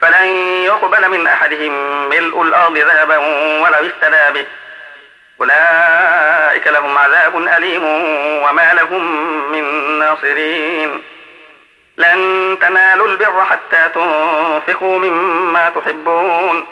فلن 0.00 0.26
يقبل 0.64 1.08
من 1.08 1.26
أحدهم 1.26 1.72
ملء 2.08 2.42
الأرض 2.42 2.78
ذهبا 2.78 3.16
ولو 3.62 3.86
افتدى 3.86 4.40
به. 4.40 4.46
أولئك 5.40 6.66
لهم 6.66 6.98
عذاب 6.98 7.36
أليم 7.36 7.84
وما 8.42 8.74
لهم 8.74 9.04
من 9.52 9.98
ناصرين. 9.98 11.02
لن 11.96 12.58
تنالوا 12.60 13.06
البر 13.06 13.44
حتى 13.44 13.88
تنفقوا 13.94 14.98
مما 14.98 15.70
تحبون. 15.70 16.66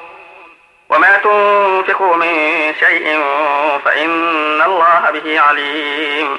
وما 0.89 1.13
تنفقوا 1.17 2.17
من 2.17 2.35
شيء 2.81 3.25
فإن 3.85 4.63
الله 4.63 5.11
به 5.11 5.41
عليم. 5.41 6.39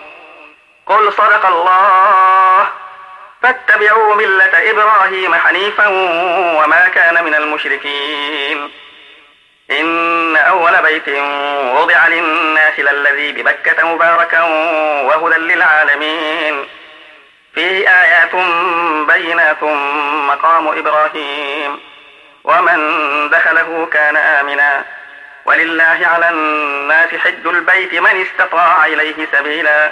قل 0.85 1.13
صدق 1.13 1.45
الله. 1.45 2.67
فاتبعوا 3.41 4.15
ملة 4.15 4.71
إبراهيم 4.71 5.35
حنيفا 5.35 5.87
وما 6.57 6.87
كان 6.87 7.23
من 7.23 7.35
المشركين. 7.35 8.71
إن 9.71 10.37
أول 10.37 10.81
بيت 10.81 11.09
وضع 11.75 12.07
للناس 12.07 12.79
للذي 12.79 13.31
ببكة 13.31 13.87
مباركا 13.87 14.43
وهدى 15.03 15.35
للعالمين. 15.35 16.67
فيه 17.55 17.89
آيات 17.89 18.35
بينات 19.07 19.63
مقام 20.27 20.67
إبراهيم. 20.67 21.79
ومن 22.43 22.79
دخله 23.29 23.89
كان 23.93 24.17
آمنا. 24.17 24.85
ولله 25.45 25.99
على 26.03 26.29
الناس 26.29 27.09
حج 27.09 27.47
البيت 27.47 27.93
من 27.93 28.25
استطاع 28.25 28.85
إليه 28.85 29.27
سبيلا. 29.31 29.91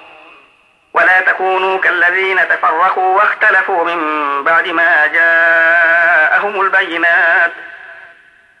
ولا 0.93 1.21
تكونوا 1.21 1.79
كالذين 1.79 2.47
تفرقوا 2.49 3.15
واختلفوا 3.15 3.83
من 3.83 3.99
بعد 4.43 4.67
ما 4.67 5.07
جاءهم 5.07 6.61
البينات. 6.61 7.51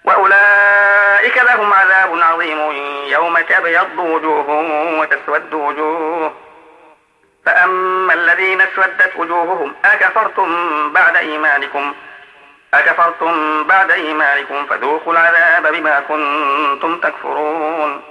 وأولئك 0.03 1.37
لهم 1.37 1.73
عذاب 1.73 2.19
عظيم 2.21 2.71
يوم 3.07 3.39
تبيض 3.39 3.97
وجوه 3.99 4.49
وتسود 4.99 5.53
وجوه. 5.53 6.33
فأما 7.45 8.13
الذين 8.13 8.61
اسودت 8.61 9.11
وجوههم 9.15 9.75
أكفرتم 9.85 10.49
بعد 10.93 11.15
إيمانكم؟ 11.15 11.93
أكفرتم 12.73 13.63
بعد 13.63 13.91
إيمانكم 13.91 14.65
فذوقوا 14.65 15.13
العذاب 15.13 15.67
بما 15.73 15.99
كنتم 15.99 16.99
تكفرون. 16.99 18.10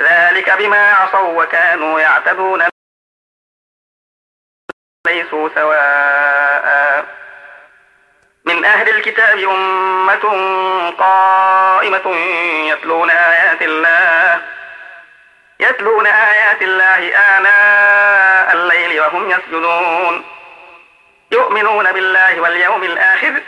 ذلك 0.00 0.50
بما 0.50 0.92
عصوا 0.92 1.42
وكانوا 1.42 2.00
يعتدون. 2.00 2.62
ليسوا 5.06 5.48
سواء. 5.54 7.04
من 8.44 8.64
أهل 8.64 8.88
الكتاب 8.88 9.38
أمة 9.38 10.24
قائمة 10.98 12.16
يتلون 12.68 13.10
آيات 13.10 13.62
الله 13.62 14.40
يتلون 15.60 16.06
آيات 16.06 16.62
الله 16.62 17.16
آناء 17.16 18.52
الليل 18.52 19.00
وهم 19.00 19.30
يسجدون. 19.30 20.24
يؤمنون 21.32 21.92
بالله 21.92 22.40
واليوم 22.40 22.82
الآخر 22.82 23.42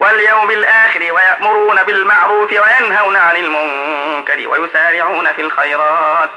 واليوم 0.00 0.50
الآخر 0.50 1.12
ويأمرون 1.12 1.82
بالمعروف 1.82 2.52
وينهون 2.52 3.16
عن 3.16 3.36
المنكر 3.36 4.48
ويسارعون 4.48 5.32
في 5.32 5.42
الخيرات. 5.42 6.30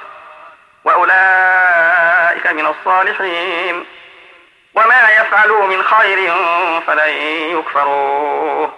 وأولئك 0.85 2.47
من 2.47 2.65
الصالحين. 2.65 3.85
وما 4.75 5.09
يفعلوا 5.09 5.67
من 5.67 5.83
خير 5.83 6.33
فلن 6.87 7.09
يكفروه. 7.57 8.73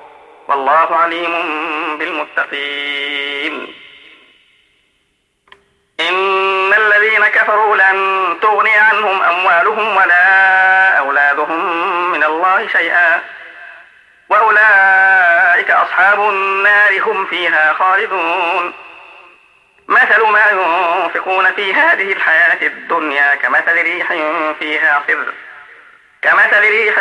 والله 0.48 0.96
عليم 0.96 1.32
بالمتقين. 1.98 3.74
إن 6.00 6.74
الذين 6.74 7.28
كفروا 7.28 7.76
لن 7.76 8.38
تغني 8.42 8.78
عنهم 8.78 9.24
أموالهم 9.24 9.96
ولا 9.98 10.98
أولادهم 10.98 12.12
من 12.12 12.24
الله 12.24 12.68
شيئا. 12.68 13.22
وأصحاب 15.84 16.20
النار 16.30 17.02
هم 17.02 17.26
فيها 17.26 17.74
خالدون. 17.74 18.74
مثل 19.88 20.22
ما 20.28 20.50
ينفقون 20.52 21.46
في 21.46 21.74
هذه 21.74 22.12
الحياة 22.14 22.68
الدنيا 22.68 23.36
كمثل 23.36 23.74
ريح 23.74 24.08
فيها 24.60 25.04
صر. 25.08 25.34
كمثل 26.22 26.60
ريح 26.60 26.96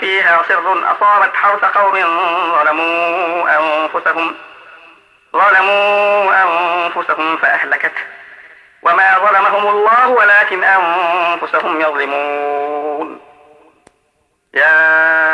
فيها 0.00 0.42
صر 0.48 0.90
أصابت 0.90 1.36
حرث 1.36 1.64
قوم 1.64 1.94
ظلموا 2.54 3.48
أنفسهم. 3.58 4.34
ظلموا 5.32 6.32
أنفسهم 6.42 7.36
فأهلكته. 7.36 8.02
وما 8.82 9.18
ظلمهم 9.18 9.68
الله 9.68 10.08
ولكن 10.08 10.64
أنفسهم 10.64 11.80
يظلمون. 11.80 13.20
يا 14.54 15.33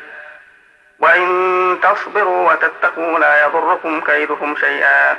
وإن 1.01 1.79
تصبروا 1.83 2.53
وتتقوا 2.53 3.19
لا 3.19 3.45
يضركم 3.45 4.01
كيدهم 4.01 4.55
شيئا. 4.55 5.17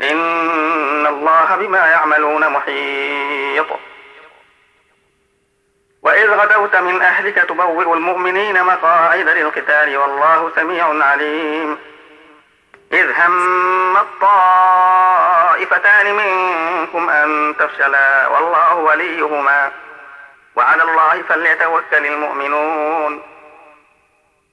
إن 0.00 1.06
الله 1.06 1.56
بما 1.56 1.86
يعملون 1.86 2.48
محيط. 2.48 3.66
وإذ 6.02 6.30
غدوت 6.30 6.76
من 6.76 7.02
أهلك 7.02 7.34
تبوئ 7.34 7.94
المؤمنين 7.94 8.64
مقاعد 8.64 9.28
للقتال 9.28 9.96
والله 9.96 10.50
سميع 10.56 11.04
عليم. 11.04 11.78
إذ 12.92 13.12
هم 13.20 13.96
الطائفتان 13.96 16.14
منكم 16.14 17.10
أن 17.10 17.54
تفشلا 17.58 18.28
والله 18.28 18.74
وليهما. 18.74 19.70
وعلى 20.56 20.82
الله 20.82 21.22
فليتوكل 21.28 22.06
المؤمنون. 22.06 23.22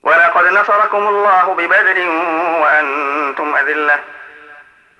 ولقد 0.08 0.46
نصركم 0.46 1.08
الله 1.08 1.54
ببدر 1.54 2.10
وأنتم 2.62 3.56
أذلة. 3.56 4.00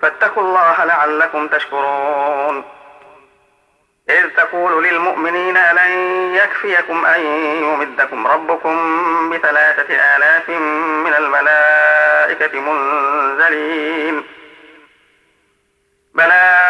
فاتقوا 0.02 0.42
الله 0.42 0.84
لعلكم 0.84 1.48
تشكرون. 1.48 2.64
إذ 4.10 4.28
تقول 4.36 4.84
للمؤمنين 4.84 5.54
لن 5.54 5.90
يكفيكم 6.34 7.06
أن 7.06 7.20
يمدكم 7.64 8.26
ربكم 8.26 8.76
بثلاثة 9.30 10.16
آلاف 10.16 10.48
من 11.04 11.14
الملائكة 11.14 12.60
منزلين. 12.60 14.24
بلى 16.14 16.64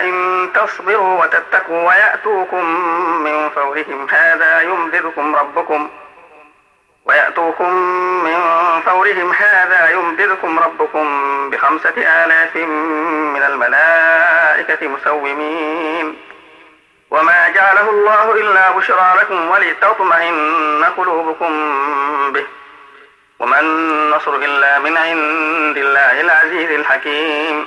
إن 0.00 0.48
تصبروا 0.54 1.24
وتتقوا 1.24 1.88
ويأتوكم 1.88 2.64
من 3.24 3.50
فورهم. 3.50 4.06
هذا 4.10 4.60
يمددكم 4.60 5.36
ربكم. 5.36 5.90
ويأتوكم 7.14 7.74
من 8.24 8.36
فورهم 8.86 9.32
هذا 9.32 9.90
يمددكم 9.90 10.58
ربكم 10.58 11.06
بخمسة 11.50 12.24
آلاف 12.24 12.56
من 12.56 13.42
الملائكة 13.42 14.88
مسومين. 14.88 16.16
وما 17.10 17.48
جعله 17.48 17.90
الله 17.90 18.32
إلا 18.32 18.70
بشرى 18.70 19.14
لكم 19.20 19.50
ولتطمئن 19.50 20.84
قلوبكم 20.96 21.52
به. 22.32 22.46
وما 23.38 23.60
النصر 23.60 24.34
إلا 24.34 24.78
من 24.78 24.96
عند 24.96 25.76
الله 25.76 26.20
العزيز 26.20 26.70
الحكيم. 26.70 27.66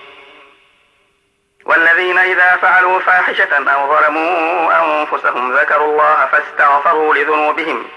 والذين 1.65 2.17
إذا 2.17 2.55
فعلوا 2.61 2.99
فاحشة 2.99 3.71
أو 3.73 3.95
ظلموا 3.95 4.73
أنفسهم 4.83 5.53
ذكروا 5.57 5.91
الله 5.91 6.25
فاستغفروا 6.31 7.15
لذنوبهم. 7.15 7.87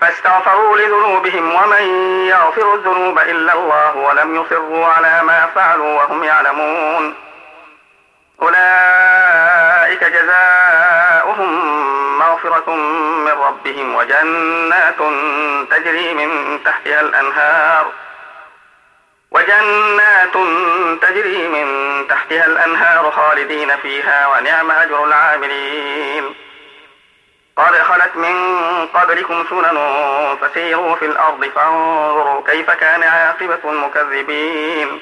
فاستغفروا 0.00 0.78
لذنوبهم 0.78 1.54
ومن 1.54 1.82
يغفر 2.26 2.74
الذنوب 2.74 3.18
إلا 3.18 3.52
الله 3.52 3.96
ولم 3.96 4.36
يصروا 4.42 4.86
على 4.86 5.22
ما 5.22 5.46
فعلوا 5.54 6.02
وهم 6.02 6.24
يعلمون. 6.24 7.14
أولئك 8.42 10.04
جزاؤهم 10.04 11.50
مغفرة 12.18 12.70
من 13.24 13.32
ربهم 13.32 13.94
وجنات 13.94 14.98
تجري 15.70 16.14
من 16.14 16.60
تحتها 16.64 17.00
الأنهار. 17.00 18.03
وجنات 19.34 20.32
تجري 21.02 21.48
من 21.48 21.66
تحتها 22.08 22.46
الأنهار 22.46 23.10
خالدين 23.10 23.76
فيها 23.76 24.28
ونعم 24.28 24.70
أجر 24.70 25.04
العاملين. 25.04 26.34
قد 27.56 27.74
خلت 27.82 28.16
من 28.16 28.36
قبلكم 28.86 29.44
سنن 29.50 29.78
فسيروا 30.40 30.94
في 30.94 31.06
الأرض 31.06 31.44
فانظروا 31.44 32.42
كيف 32.46 32.70
كان 32.70 33.02
عاقبة 33.02 33.58
المكذبين. 33.64 35.00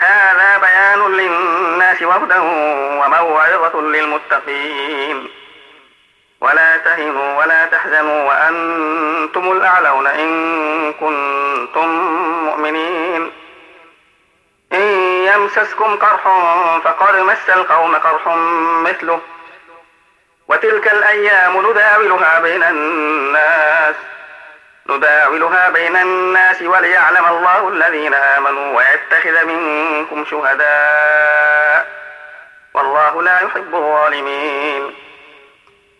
هذا 0.00 0.58
بيان 0.58 1.12
للناس 1.12 2.02
وهدى 2.02 2.38
وموعظة 2.38 3.80
للمتقين. 3.80 5.28
ولا 6.44 6.76
تهنوا 6.76 7.38
ولا 7.38 7.66
تحزنوا 7.66 8.28
وأنتم 8.28 9.52
الأعلون 9.52 10.06
إن 10.06 10.92
كنتم 10.92 11.88
مؤمنين. 12.44 13.32
يمسسكم 15.34 15.96
قرح 15.96 16.22
فقد 16.84 17.16
مس 17.16 17.50
القوم 17.50 17.96
قرح 17.96 18.28
مثله. 18.82 19.20
وتلك 20.48 20.92
الأيام 20.92 21.70
نداولها 21.70 22.40
بين 22.40 22.62
الناس. 22.62 23.94
نداولها 24.88 25.68
بين 25.68 25.96
الناس 25.96 26.62
وليعلم 26.62 27.26
الله 27.26 27.68
الذين 27.68 28.14
آمنوا 28.14 28.76
ويتخذ 28.76 29.44
منكم 29.44 30.24
شهداء. 30.24 31.86
والله 32.74 33.22
لا 33.22 33.40
يحب 33.40 33.74
الظالمين. 33.74 35.03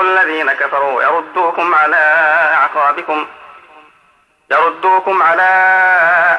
الذين 0.00 0.52
كفروا 0.52 1.02
يردوكم 1.02 1.74
على 1.74 1.96
أعقابكم. 2.52 3.26
يردوكم 4.50 5.22
على 5.22 5.50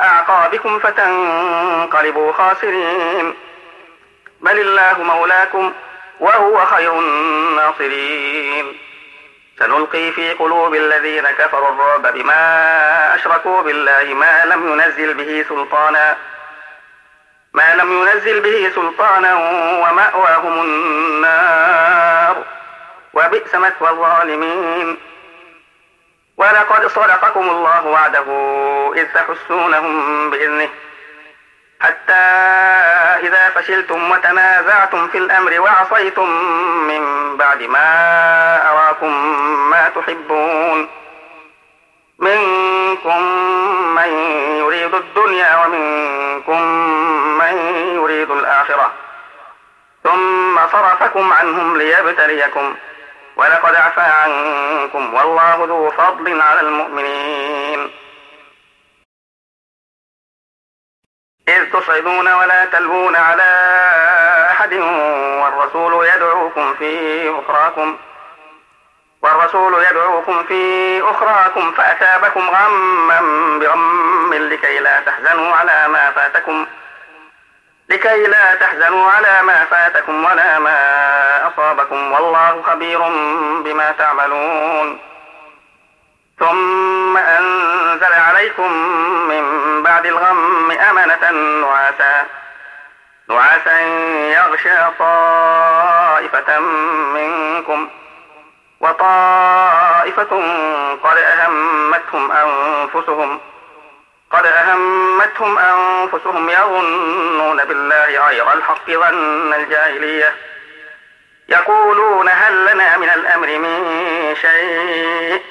أعقابكم 0.04 0.80
فتنقلبوا 0.80 2.32
خاسرين. 2.34 3.34
بل 4.42 4.60
الله 4.60 5.04
مولاكم 5.04 5.74
وهو 6.20 6.66
خير 6.66 7.00
الناصرين. 7.00 8.78
سنلقي 9.60 10.12
في 10.12 10.34
قلوب 10.34 10.76
الذين 10.76 11.24
كفروا 11.24 11.70
الرعب 11.70 12.14
بما 12.14 13.16
أشركوا 13.16 13.62
بالله 13.62 14.04
ما 14.04 14.46
لم 14.46 14.70
ينزل 14.70 15.14
به 15.14 15.46
سلطانا. 15.50 16.18
ما 17.54 17.76
لم 17.76 17.92
ينزل 17.92 18.40
به 18.40 18.72
سلطانا 18.76 19.34
ومأواهم 19.84 20.62
النار. 20.64 22.44
وبئس 23.16 23.56
مثوى 23.56 23.90
الظالمين. 23.90 24.98
ولقد 26.38 26.88
صدقكم 26.88 27.50
الله 27.50 27.86
وعده 27.86 28.26
إذ 28.96 29.06
تحسونهم 29.14 30.30
بإذنه. 30.30 30.70
حتى 31.82 32.14
إذا 33.28 33.50
فشلتم 33.50 34.12
وتنازعتم 34.12 35.08
في 35.08 35.18
الأمر 35.18 35.60
وعصيتم 35.60 36.30
من 36.88 37.38
بعد 37.38 37.64
ما 37.64 38.72
أراكم 38.72 39.40
ما 39.70 39.90
تحبون. 39.90 40.90
منكم 42.20 43.22
من 43.96 44.10
يريد 44.58 44.96
الدنيا 44.96 45.66
ومنكم 45.66 46.62
من 47.38 47.58
يريد 47.96 48.32
الآخرة. 48.32 48.92
ثم 50.04 50.60
صرفكم 50.72 51.34
عنهم 51.34 51.78
ليبتليكم. 51.78 52.76
ولقد 53.36 53.76
عفى 53.76 54.02
عنكم 54.02 55.14
والله 55.14 55.66
ذو 55.66 55.92
فضل 55.92 56.42
على 56.42 56.60
المؤمنين. 56.62 57.92
إذ 61.48 61.72
تصعدون 61.72 62.34
ولا 62.34 62.66
تلوون 62.66 63.16
على 63.16 63.52
أحد 64.52 64.74
والرسول 64.74 66.08
يدعوكم 66.08 66.76
في 66.76 67.30
أخراكم 67.40 67.98
والرسول 69.22 69.84
يدعوكم 69.84 70.44
في 70.44 71.02
أخراكم 71.04 71.72
فأثابكم 71.72 72.50
غما 72.50 73.20
بغم 73.60 74.34
لكي 74.34 74.80
لا 74.80 75.00
تحزنوا 75.00 75.56
على 75.56 75.88
ما 75.88 76.12
فاتكم. 76.12 76.68
لكي 77.90 78.28
لا 78.28 78.56
تحزنوا 78.56 79.12
على 79.12 79.42
ما 79.42 79.66
فاتكم 79.66 80.26
ولا 80.26 80.60
ما 80.60 80.78
أصابكم 81.48 82.12
والله 82.12 82.62
خبير 82.62 83.00
بما 83.64 83.92
تعملون. 83.98 85.00
ثم 86.40 87.18
أنزل 87.18 88.14
عليكم 88.14 88.72
من 89.28 89.44
بعد 89.84 90.06
الغم 90.06 90.72
أمنة 90.72 91.32
نعاسا 91.62 92.26
نعاسا 93.30 93.80
يغشى 94.38 94.78
طائفة 95.00 96.60
منكم 97.14 97.90
وطائفة 98.80 100.44
قد 101.04 101.18
أهمتهم 101.18 102.32
أنفسهم 102.32 103.40
قد 104.32 104.46
أهمتهم 104.46 105.60
أنفسهم 105.60 106.50
يظنون 106.50 107.64
بالله 107.66 108.28
غير 108.28 108.54
الحق 108.54 108.92
ظن 108.92 109.54
الجاهلية. 109.54 110.36
يقولون 111.50 112.30
هل 112.30 112.66
لنا 112.66 112.98
من 112.98 113.10
الأمر 113.10 113.48
من 113.48 114.36
شيء؟ 114.42 115.42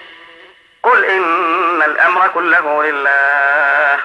قل 0.82 1.04
إن 1.04 1.82
الأمر 1.82 2.28
كله 2.28 2.82
لله. 2.82 3.98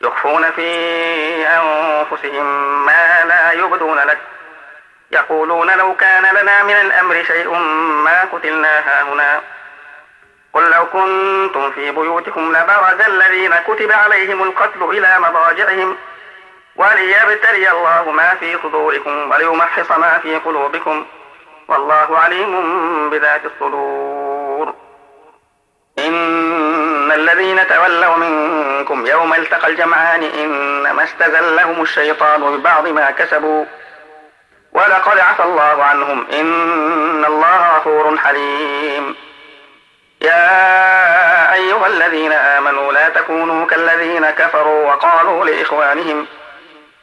يخفون 0.00 0.50
في 0.50 0.68
أنفسهم 1.46 2.46
ما 2.86 3.24
لا 3.24 3.52
يبدون 3.52 3.98
لك. 3.98 4.18
يقولون 5.10 5.70
لو 5.70 5.94
كان 5.94 6.36
لنا 6.36 6.62
من 6.62 6.74
الأمر 6.74 7.24
شيء 7.24 7.54
ما 8.04 8.24
قتلنا 8.32 8.78
هاهنا. 8.78 9.40
قل 10.54 10.70
لو 10.70 10.86
كنتم 10.86 11.70
في 11.70 11.90
بيوتكم 11.90 12.56
لبرز 12.56 13.00
الذين 13.08 13.54
كتب 13.54 13.92
عليهم 13.92 14.42
القتل 14.42 14.82
إلى 14.82 15.18
مضاجعهم 15.18 15.96
وليبتلي 16.76 17.70
الله 17.70 18.10
ما 18.10 18.34
في 18.34 18.58
صدوركم 18.62 19.30
وليمحص 19.30 19.90
ما 19.90 20.18
في 20.18 20.36
قلوبكم. 20.36 21.06
والله 21.68 22.18
عليم 22.18 23.10
بذات 23.10 23.40
الصدور. 23.44 24.74
إن 25.98 27.12
الذين 27.12 27.66
تولوا 27.68 28.16
منكم 28.16 29.06
يوم 29.06 29.34
التقى 29.34 29.68
الجمعان 29.68 30.22
إنما 30.22 31.04
استزلهم 31.04 31.82
الشيطان 31.82 32.56
ببعض 32.56 32.88
ما 32.88 33.10
كسبوا. 33.10 33.64
ولقد 34.72 35.18
عفى 35.18 35.42
الله 35.42 35.84
عنهم. 35.84 36.26
إن 36.32 37.24
الله 37.24 37.76
غفور 37.76 38.16
حليم. 38.16 39.29
يا 40.22 41.54
أيها 41.54 41.86
الذين 41.86 42.32
آمنوا 42.32 42.92
لا 42.92 43.08
تكونوا 43.08 43.66
كالذين 43.66 44.30
كفروا 44.30 44.92
وقالوا 44.92 45.44
لإخوانهم 45.44 46.26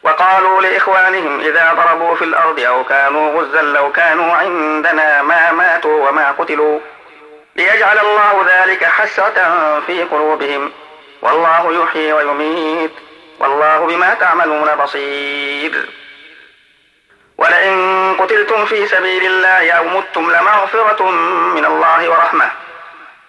وقالوا 0.04 0.62
لإخوانهم 0.62 1.40
إذا 1.40 1.74
ضربوا 1.74 2.16
في 2.16 2.24
الأرض 2.24 2.60
أو 2.60 2.84
كانوا 2.84 3.42
غزا 3.42 3.62
لو 3.62 3.92
كانوا 3.92 4.34
عندنا 4.34 5.22
ما 5.22 5.52
ماتوا 5.52 6.10
وما 6.10 6.32
قتلوا 6.32 6.80
ليجعل 7.56 8.00
الله 8.00 8.46
ذلك 8.48 8.84
حسرة 8.84 9.80
في 9.88 10.04
قلوبهم. 10.04 10.72
والله 11.22 11.84
يحيي 11.84 12.14
ويميت. 12.14 12.92
والله 13.40 13.86
بما 13.86 14.14
تعملون 14.14 14.76
بصير. 14.76 15.90
ولئن 17.38 18.16
قتلتم 18.20 18.66
في 18.66 18.88
سبيل 18.88 19.26
الله 19.26 19.72
أو 19.72 19.84
متم 19.84 20.32
لمغفرة 20.32 21.10
من 21.56 21.66
الله 21.66 22.10
ورحمة. 22.10 22.67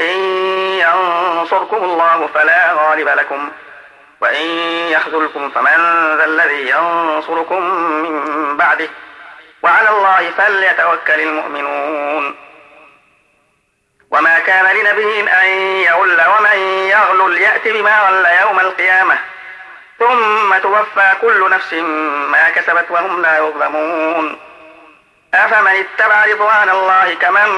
إن 0.00 0.18
ينصركم 0.78 1.76
الله 1.76 2.28
فلا 2.34 2.72
غالب 2.72 3.08
لكم 3.08 3.50
وإن 4.20 4.46
يخذلكم 4.90 5.50
فمن 5.50 5.76
ذا 6.16 6.24
الذي 6.24 6.70
ينصركم 6.70 7.62
من 8.02 8.56
بعده 8.56 8.88
وعلى 9.62 9.88
الله 9.88 10.30
فليتوكل 10.30 11.20
المؤمنون. 11.20 12.36
وما 14.10 14.38
كان 14.38 14.76
لنبي 14.76 15.20
أن 15.20 15.48
يغل 15.86 16.20
ومن 16.28 16.58
يغلل 16.88 17.40
يأت 17.40 17.68
بما 17.68 18.00
غل 18.00 18.26
يوم 18.40 18.60
القيامة 18.60 19.18
ثم 19.98 20.58
توفى 20.62 21.12
كل 21.20 21.50
نفس 21.50 21.72
ما 22.30 22.50
كسبت 22.50 22.90
وهم 22.90 23.22
لا 23.22 23.38
يظلمون. 23.38 24.49
أفمن 25.34 25.66
اتبع 25.66 26.24
رضوان 26.24 26.70
الله 26.70 27.14
كمن 27.14 27.50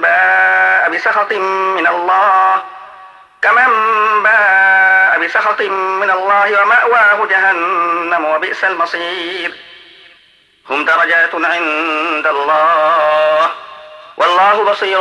باء 0.00 0.90
بسخط 0.90 1.32
من 1.76 1.86
الله؟ 1.86 2.62
كمن 3.42 3.68
باء 4.22 5.18
بسخط 5.24 5.60
من 5.60 6.10
الله 6.10 6.62
ومأواه 6.62 7.26
جهنم 7.26 8.24
وبئس 8.24 8.64
المصير. 8.64 9.52
هم 10.70 10.84
درجات 10.84 11.34
عند 11.34 12.26
الله. 12.26 13.50
والله 14.16 14.64
بصير 14.64 14.98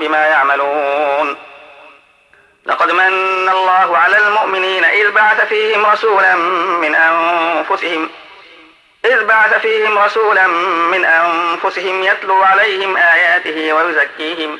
بما 0.00 0.26
يعملون. 0.26 1.36
لقد 2.66 2.90
من 2.90 3.48
الله 3.48 3.98
على 3.98 4.18
المؤمنين 4.18 4.84
إذ 4.84 5.10
بعث 5.10 5.48
فيهم 5.48 5.86
رسولا 5.86 6.34
من 6.82 6.94
أنفسهم 6.94 8.10
إذ 9.04 9.24
بعث 9.24 9.60
فيهم 9.60 9.98
رسولا 9.98 10.46
من 10.92 11.04
أنفسهم 11.04 12.02
يتلو 12.02 12.42
عليهم 12.42 12.96
آياته 12.96 13.72
ويزكيهم 13.72 14.58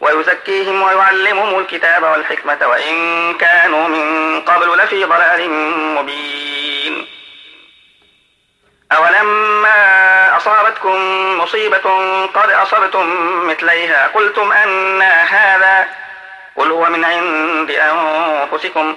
ويزكيهم 0.00 0.82
ويعلمهم 0.82 1.58
الكتاب 1.58 2.02
والحكمة 2.02 2.58
وإن 2.66 3.34
كانوا 3.34 3.88
من 3.88 4.40
قبل 4.40 4.78
لفي 4.78 5.04
ضلال 5.04 5.50
مبين. 5.94 7.06
أولما 8.92 10.36
أصابتكم 10.36 10.98
مصيبة 11.38 12.26
قد 12.26 12.50
أصبتم 12.50 13.06
مثليها 13.48 14.06
قلتم 14.06 14.52
أن 14.52 15.02
هذا 15.02 15.88
قل 16.56 16.70
هو 16.70 16.84
من 16.86 17.04
عند 17.04 17.70
أنفسكم. 17.70 18.96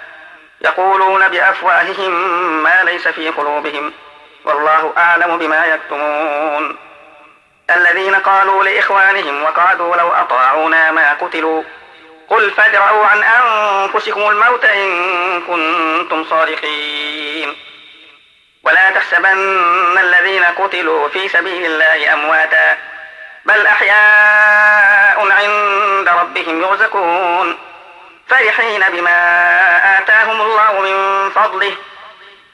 يقولون 0.63 1.27
بأفواههم 1.27 2.11
ما 2.63 2.83
ليس 2.83 3.07
في 3.07 3.29
قلوبهم. 3.29 3.93
والله 4.45 4.93
أعلم 4.97 5.37
بما 5.37 5.65
يكتمون. 5.65 6.77
الذين 7.75 8.15
قالوا 8.15 8.63
لإخوانهم 8.63 9.43
وقعدوا 9.43 9.95
لو 9.95 10.07
أطاعونا 10.07 10.91
ما 10.91 11.13
قتلوا. 11.13 11.63
قل 12.29 12.51
فادرعوا 12.51 13.05
عن 13.05 13.23
أنفسكم 13.23 14.29
الموت 14.29 14.65
إن 14.65 15.41
كنتم 15.41 16.25
صادقين. 16.29 17.55
ولا 18.63 18.89
تحسبن 18.89 19.97
الذين 19.97 20.43
قتلوا 20.43 21.09
في 21.09 21.27
سبيل 21.27 21.65
الله 21.65 22.13
أمواتا. 22.13 22.77
بل 23.45 23.65
أحياء 23.65 25.31
عند 25.31 26.09
ربهم 26.09 26.61
يرزقون. 26.61 27.70
فرحين 28.31 28.89
بما 28.89 29.17
آتاهم 29.97 30.41
الله 30.41 30.79
من 30.79 31.29
فضله 31.29 31.77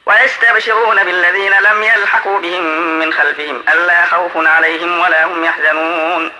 ويستبشرون 0.05 1.03
بالذين 1.03 1.59
لم 1.59 1.83
يلحقوا 1.83 2.39
بهم 2.39 2.63
من 2.99 3.13
خلفهم 3.13 3.63
ألا 3.69 4.05
خوف 4.05 4.31
عليهم 4.35 4.99
ولا 4.99 5.25
هم 5.25 5.43
يحزنون. 5.43 6.31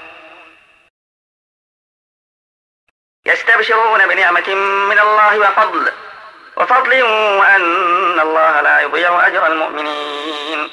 يستبشرون 3.26 4.08
بنعمة 4.08 4.56
من 4.90 5.00
الله 5.00 5.40
وفضل 5.40 5.92
وفضل 6.58 7.04
وأن 7.40 8.20
الله 8.20 8.62
لا 8.62 8.80
يضيع 8.80 9.28
أجر 9.28 9.48
المؤمنين. 9.48 10.70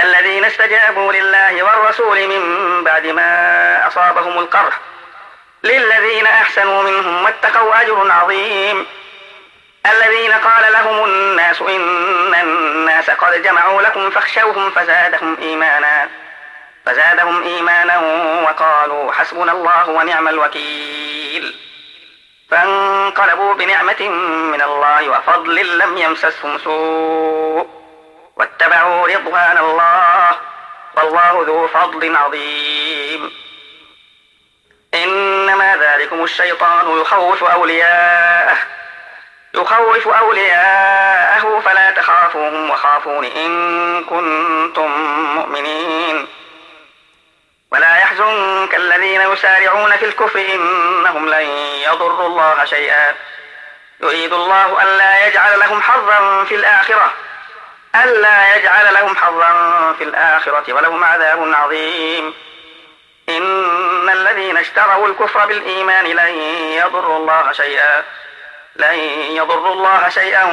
الذين 0.00 0.44
استجابوا 0.44 1.12
لله 1.12 1.62
والرسول 1.62 2.28
من 2.28 2.84
بعد 2.84 3.06
ما 3.06 3.86
أصابهم 3.86 4.38
القرح 4.38 4.80
للذين 5.64 6.26
أحسنوا 6.26 6.82
منهم 6.82 7.24
واتقوا 7.24 7.82
أجر 7.82 8.12
عظيم. 8.12 8.86
الذين 9.86 10.32
قال 10.32 10.72
لهم 10.72 11.04
الناس 11.04 11.62
إن 11.62 12.34
الناس 12.34 13.10
قد 13.10 13.42
جمعوا 13.42 13.82
لكم 13.82 14.10
فاخشوهم 14.10 14.70
فزادهم 14.70 15.36
إيمانا 15.42 16.08
فزادهم 16.86 17.42
إيمانا 17.42 17.98
وقالوا 18.42 19.12
حسبنا 19.12 19.52
الله 19.52 19.88
ونعم 19.88 20.28
الوكيل. 20.28 21.56
فانقلبوا 22.50 23.54
بنعمة 23.54 24.08
من 24.52 24.62
الله 24.62 25.08
وفضل 25.08 25.78
لم 25.78 25.98
يمسسهم 25.98 26.58
سوء 26.58 27.68
واتبعوا 28.36 29.08
رضوان 29.08 29.58
الله 29.58 30.36
والله 30.96 31.44
ذو 31.46 31.68
فضل 31.68 32.16
عظيم. 32.16 33.43
إنما 34.94 35.76
ذلكم 35.76 36.24
الشيطان 36.24 37.00
يخوف 37.00 37.44
أولياءه 37.44 38.56
يخوف 39.54 40.08
أولياءه 40.08 41.62
فلا 41.64 41.90
تخافوهم 41.90 42.70
وخافون 42.70 43.24
إن 43.24 44.04
كنتم 44.04 44.90
مؤمنين. 45.34 46.28
ولا 47.72 47.96
يحزنك 47.96 48.74
الذين 48.74 49.20
يسارعون 49.20 49.96
في 49.96 50.04
الكفر 50.04 50.40
إنهم 50.40 51.28
لن 51.28 51.46
يضروا 51.86 52.26
الله 52.26 52.64
شيئا. 52.64 53.14
يريد 54.00 54.32
الله 54.32 54.82
ألا 54.82 55.26
يجعل 55.26 55.60
لهم 55.60 55.82
حظا 55.82 56.44
في 56.44 56.54
الآخرة 56.54 57.12
ألا 58.04 58.56
يجعل 58.56 58.94
لهم 58.94 59.16
حظا 59.16 59.52
في 59.98 60.04
الآخرة 60.04 60.72
ولهم 60.72 61.04
عذاب 61.04 61.54
عظيم. 61.54 62.34
إن 63.28 64.08
الذين 64.08 64.56
اشتروا 64.56 65.08
الكفر 65.08 65.46
بالإيمان 65.46 66.04
لن 66.04 66.34
يضروا 66.72 67.18
الله 67.18 67.52
شيئا 67.52 68.04
لن 68.76 68.94
يضروا 69.36 69.72
الله 69.72 70.08
شيئا 70.08 70.44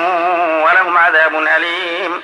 ولهم 0.65 0.97
عذاب 0.97 1.35
أليم. 1.35 2.23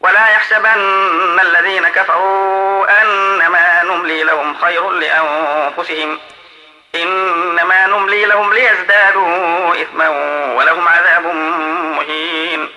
ولا 0.00 0.28
يحسبن 0.28 1.40
الذين 1.42 1.88
كفروا 1.88 3.02
أنما 3.02 3.82
نملي 3.84 4.22
لهم 4.22 4.56
خير 4.56 4.90
لأنفسهم 4.90 6.18
إنما 6.94 7.86
نملي 7.86 8.24
لهم 8.24 8.52
ليزدادوا 8.52 9.82
إثما 9.82 10.08
ولهم 10.56 10.88
عذاب 10.88 11.26
مهين. 11.96 12.68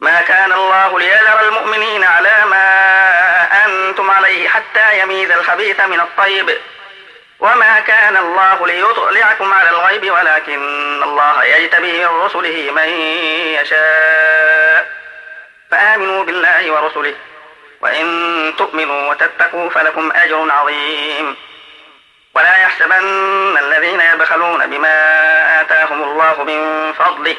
ما 0.00 0.22
كان 0.22 0.52
الخبيث 5.58 5.80
من 5.80 6.00
الطيب. 6.00 6.58
وما 7.40 7.80
كان 7.80 8.16
الله 8.16 8.66
ليطلعكم 8.66 9.54
على 9.54 9.70
الغيب 9.70 10.10
ولكن 10.10 11.02
الله 11.02 11.44
يجتبي 11.44 12.06
من 12.06 12.20
رسله 12.20 12.70
من 12.70 12.88
يشاء. 13.62 14.92
فآمنوا 15.70 16.24
بالله 16.24 16.70
ورسله. 16.70 17.14
وإن 17.80 18.54
تؤمنوا 18.58 19.10
وتتقوا 19.10 19.70
فلكم 19.70 20.12
أجر 20.12 20.50
عظيم. 20.50 21.36
ولا 22.34 22.56
يحسبن 22.56 23.58
الذين 23.58 24.00
يبخلون 24.00 24.66
بما 24.66 24.96
آتاهم 25.60 26.02
الله 26.02 26.44
من 26.44 26.92
فضله. 26.92 27.36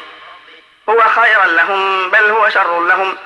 هو 0.88 1.00
خيرا 1.00 1.46
لهم 1.46 2.10
بل 2.10 2.30
هو 2.30 2.48
شر 2.48 2.80
لهم. 2.80 3.16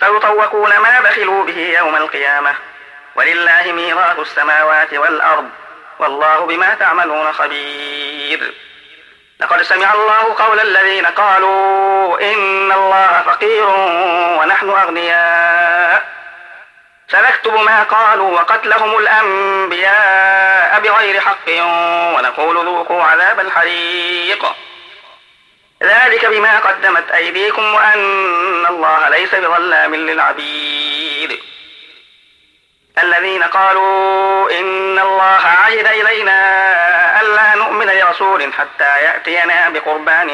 فيطوقون 0.00 0.78
ما 0.78 1.00
بخلوا 1.00 1.44
به 1.44 1.74
يوم 1.78 1.96
القيامة. 1.96 2.54
ولله 3.14 3.72
ميراث 3.72 4.18
السماوات 4.18 4.94
والأرض 4.94 5.50
والله 5.98 6.46
بما 6.46 6.74
تعملون 6.74 7.32
خبير. 7.32 8.54
لقد 9.40 9.62
سمع 9.62 9.94
الله 9.94 10.34
قول 10.34 10.60
الذين 10.60 11.06
قالوا 11.06 12.20
إن 12.32 12.72
الله 12.72 13.22
فقير 13.26 13.68
ونحن 14.40 14.70
أغنياء. 14.70 16.12
سنكتب 17.08 17.54
ما 17.54 17.82
قالوا 17.82 18.30
وقتلهم 18.30 18.98
الأنبياء 18.98 20.80
بغير 20.80 21.20
حق 21.20 21.48
ونقول 22.16 22.66
ذوقوا 22.66 23.02
عذاب 23.02 23.40
الحريق. 23.40 24.46
ذلك 25.82 26.26
بما 26.26 26.58
قدمت 26.58 27.10
أيديكم 27.10 27.74
وأن 27.74 28.66
الله 28.66 29.08
ليس 29.08 29.34
بظلام 29.34 29.94
للعبيد. 29.94 31.40
الذين 32.98 33.42
قالوا 33.42 34.50
إن 34.60 34.98
الله 34.98 35.22
عهد 35.22 35.86
إلينا 35.86 36.40
ألا 37.20 37.54
نؤمن 37.54 37.86
لرسول 37.86 38.52
حتى 38.52 39.02
يأتينا 39.02 39.68
بقربان 39.68 40.30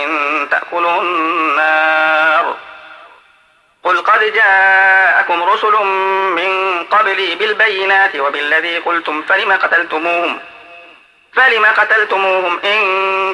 تأكله 0.51 1.01
النار. 1.01 2.57
قل 3.85 3.99
قد 3.99 4.21
جاءكم 4.35 5.43
رسل 5.43 5.85
من 6.37 6.85
قبلي 6.85 7.35
بالبينات 7.35 8.17
وبالذي 8.17 8.79
قلتم 8.79 9.23
فلم 9.23 9.53
قتلتموهم؟ 9.53 10.39
فلم 11.33 11.67
قتلتموهم 11.67 12.59
إن 12.65 12.81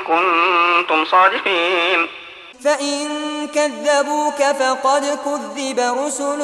كنتم 0.00 1.04
صادقين. 1.04 2.08
فإن 2.64 3.08
كذبوك 3.54 4.36
فقد 4.36 5.18
كذب 5.24 5.78
رسل 6.06 6.38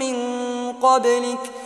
من 0.00 0.16
قبلك. 0.82 1.65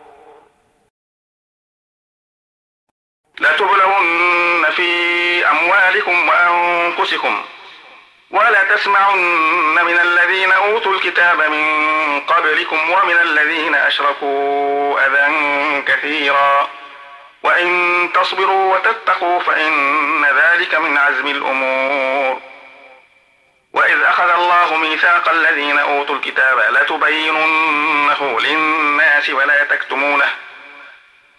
لتبلون 3.41 4.69
في 4.75 5.47
أموالكم 5.49 6.29
وأنفسكم 6.29 7.41
ولا 8.31 8.63
تسمعن 8.63 9.17
من 9.85 9.99
الذين 10.01 10.51
أوتوا 10.51 10.93
الكتاب 10.93 11.41
من 11.41 11.65
قبلكم 12.19 12.91
ومن 12.91 13.17
الذين 13.21 13.75
أشركوا 13.75 14.99
أذى 15.07 15.33
كثيرا. 15.87 16.69
وإن 17.43 18.09
تصبروا 18.13 18.75
وتتقوا 18.75 19.39
فإن 19.39 20.25
ذلك 20.25 20.75
من 20.75 20.97
عزم 20.97 21.27
الأمور. 21.27 22.41
وإذ 23.73 24.01
أخذ 24.01 24.29
الله 24.29 24.77
ميثاق 24.77 25.29
الذين 25.29 25.79
أوتوا 25.79 26.15
الكتاب 26.15 26.59
لتبيننه 26.69 28.39
للناس 28.39 29.29
ولا 29.29 29.63
تكتمونه. 29.63 30.29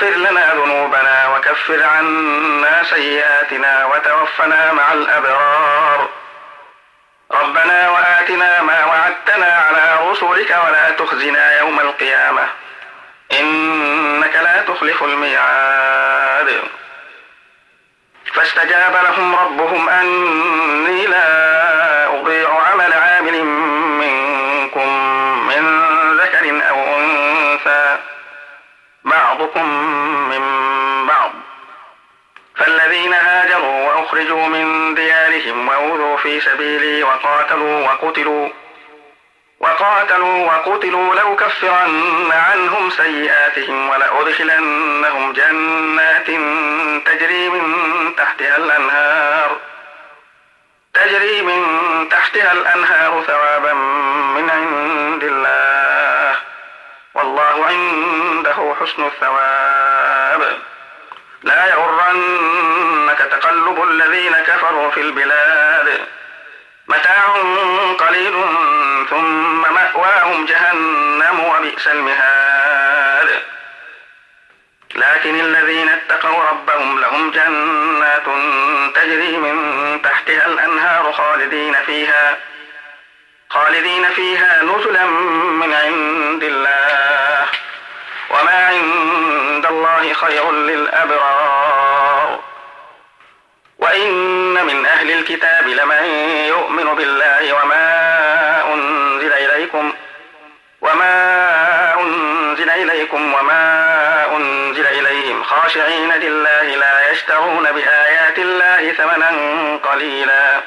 فاغفر 0.00 0.16
لنا 0.16 0.54
ذنوبنا 0.54 1.28
وكفر 1.28 1.82
عنا 1.82 2.82
سيئاتنا 2.82 3.86
وتوفنا 3.86 4.72
مع 4.72 4.92
الأبرار. 4.92 6.08
ربنا 7.32 7.90
وآتنا 7.90 8.62
ما 8.62 8.84
وعدتنا 8.84 9.46
على 9.46 10.10
رسلك 10.10 10.58
ولا 10.66 10.90
تخزنا 10.90 11.58
يوم 11.58 11.80
القيامة. 11.80 12.48
إنك 13.32 14.34
لا 14.34 14.62
تخلف 14.62 15.02
الميعاد. 15.02 16.62
فاستجاب 18.34 18.92
لهم 18.92 19.34
ربهم 19.34 19.88
أني 19.88 21.06
لا 21.06 22.06
أضيع 22.06 22.59
أخرجوا 34.20 34.48
من 34.48 34.94
ديارهم 34.94 35.68
وأوذوا 35.68 36.16
في 36.16 36.40
سبيلي 36.40 37.02
وقاتلوا 37.02 37.86
وقتلوا 37.86 38.48
وقاتلوا 39.60 40.46
وقتلوا 40.46 41.14
لأكفرن 41.14 42.32
عنهم 42.32 42.90
سيئاتهم 42.90 43.88
ولأدخلنهم 43.88 45.32
جنات 45.32 46.26
تجري 47.06 47.48
من 47.48 47.64
تحتها 48.16 48.56
الأنهار 48.56 49.56
تجري 50.94 51.42
من 51.42 51.62
تحتها 52.10 52.52
الأنهار 52.52 53.22
ثوابا 53.26 53.72
من 54.36 54.50
عند 54.50 55.24
الله. 55.24 56.36
والله 57.14 57.66
عنده 57.66 58.74
حسن 58.80 59.06
الثواب. 59.06 60.58
لا 61.42 61.66
يغرن 61.66 62.79
تقلب 63.70 63.90
الذين 63.90 64.32
كفروا 64.32 64.90
في 64.90 65.00
البلاد. 65.00 66.00
متاع 66.88 67.26
قليل 67.98 68.44
ثم 69.10 69.74
مأواهم 69.74 70.46
جهنم 70.46 71.40
وبئس 71.40 71.86
المهاد. 71.86 73.28
لكن 74.94 75.40
الذين 75.40 75.88
اتقوا 75.88 76.44
ربهم 76.44 77.00
لهم 77.00 77.30
جنات 77.30 78.24
تجري 78.94 79.36
من 79.36 80.00
تحتها 80.02 80.46
الأنهار 80.46 81.12
خالدين 81.12 81.74
فيها 81.86 82.36
خالدين 83.50 84.04
فيها 84.04 84.62
نزلا 84.62 85.06
من 85.60 85.74
عند 85.74 86.42
الله. 86.42 87.46
وما 88.30 88.66
عند 88.66 89.66
الله 89.66 90.12
خير 90.12 90.52
للأبرار. 90.52 91.79
وإن 93.90 94.66
من 94.66 94.86
أهل 94.86 95.10
الكتاب 95.10 95.68
لمن 95.68 96.04
يؤمن 96.48 96.94
بالله 96.94 97.52
وما 97.52 98.64
أنزل 98.74 99.32
إليكم 99.32 99.92
وما 100.80 101.14
أنزل 102.00 102.70
إليكم 102.70 103.34
وما 103.34 104.36
أنزل 104.36 104.86
إليهم 104.86 105.42
خاشعين 105.42 106.12
لله 106.12 106.62
لا 106.62 107.10
يشترون 107.10 107.72
بآيات 107.72 108.38
الله 108.38 108.92
ثمنا 108.92 109.30
قليلا 109.76 110.60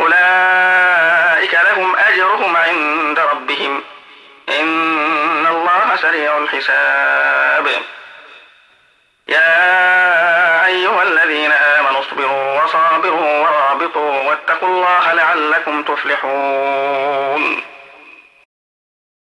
أولئك 0.00 1.54
لهم 1.54 1.96
أجرهم 1.96 2.56
عند 2.56 3.18
ربهم 3.18 3.82
إن 4.48 5.46
الله 5.46 5.96
سريع 5.96 6.38
الحساب 6.38 7.66
يا 9.28 9.87
لعلكم 15.38 15.82
تفلحون. 15.82 17.67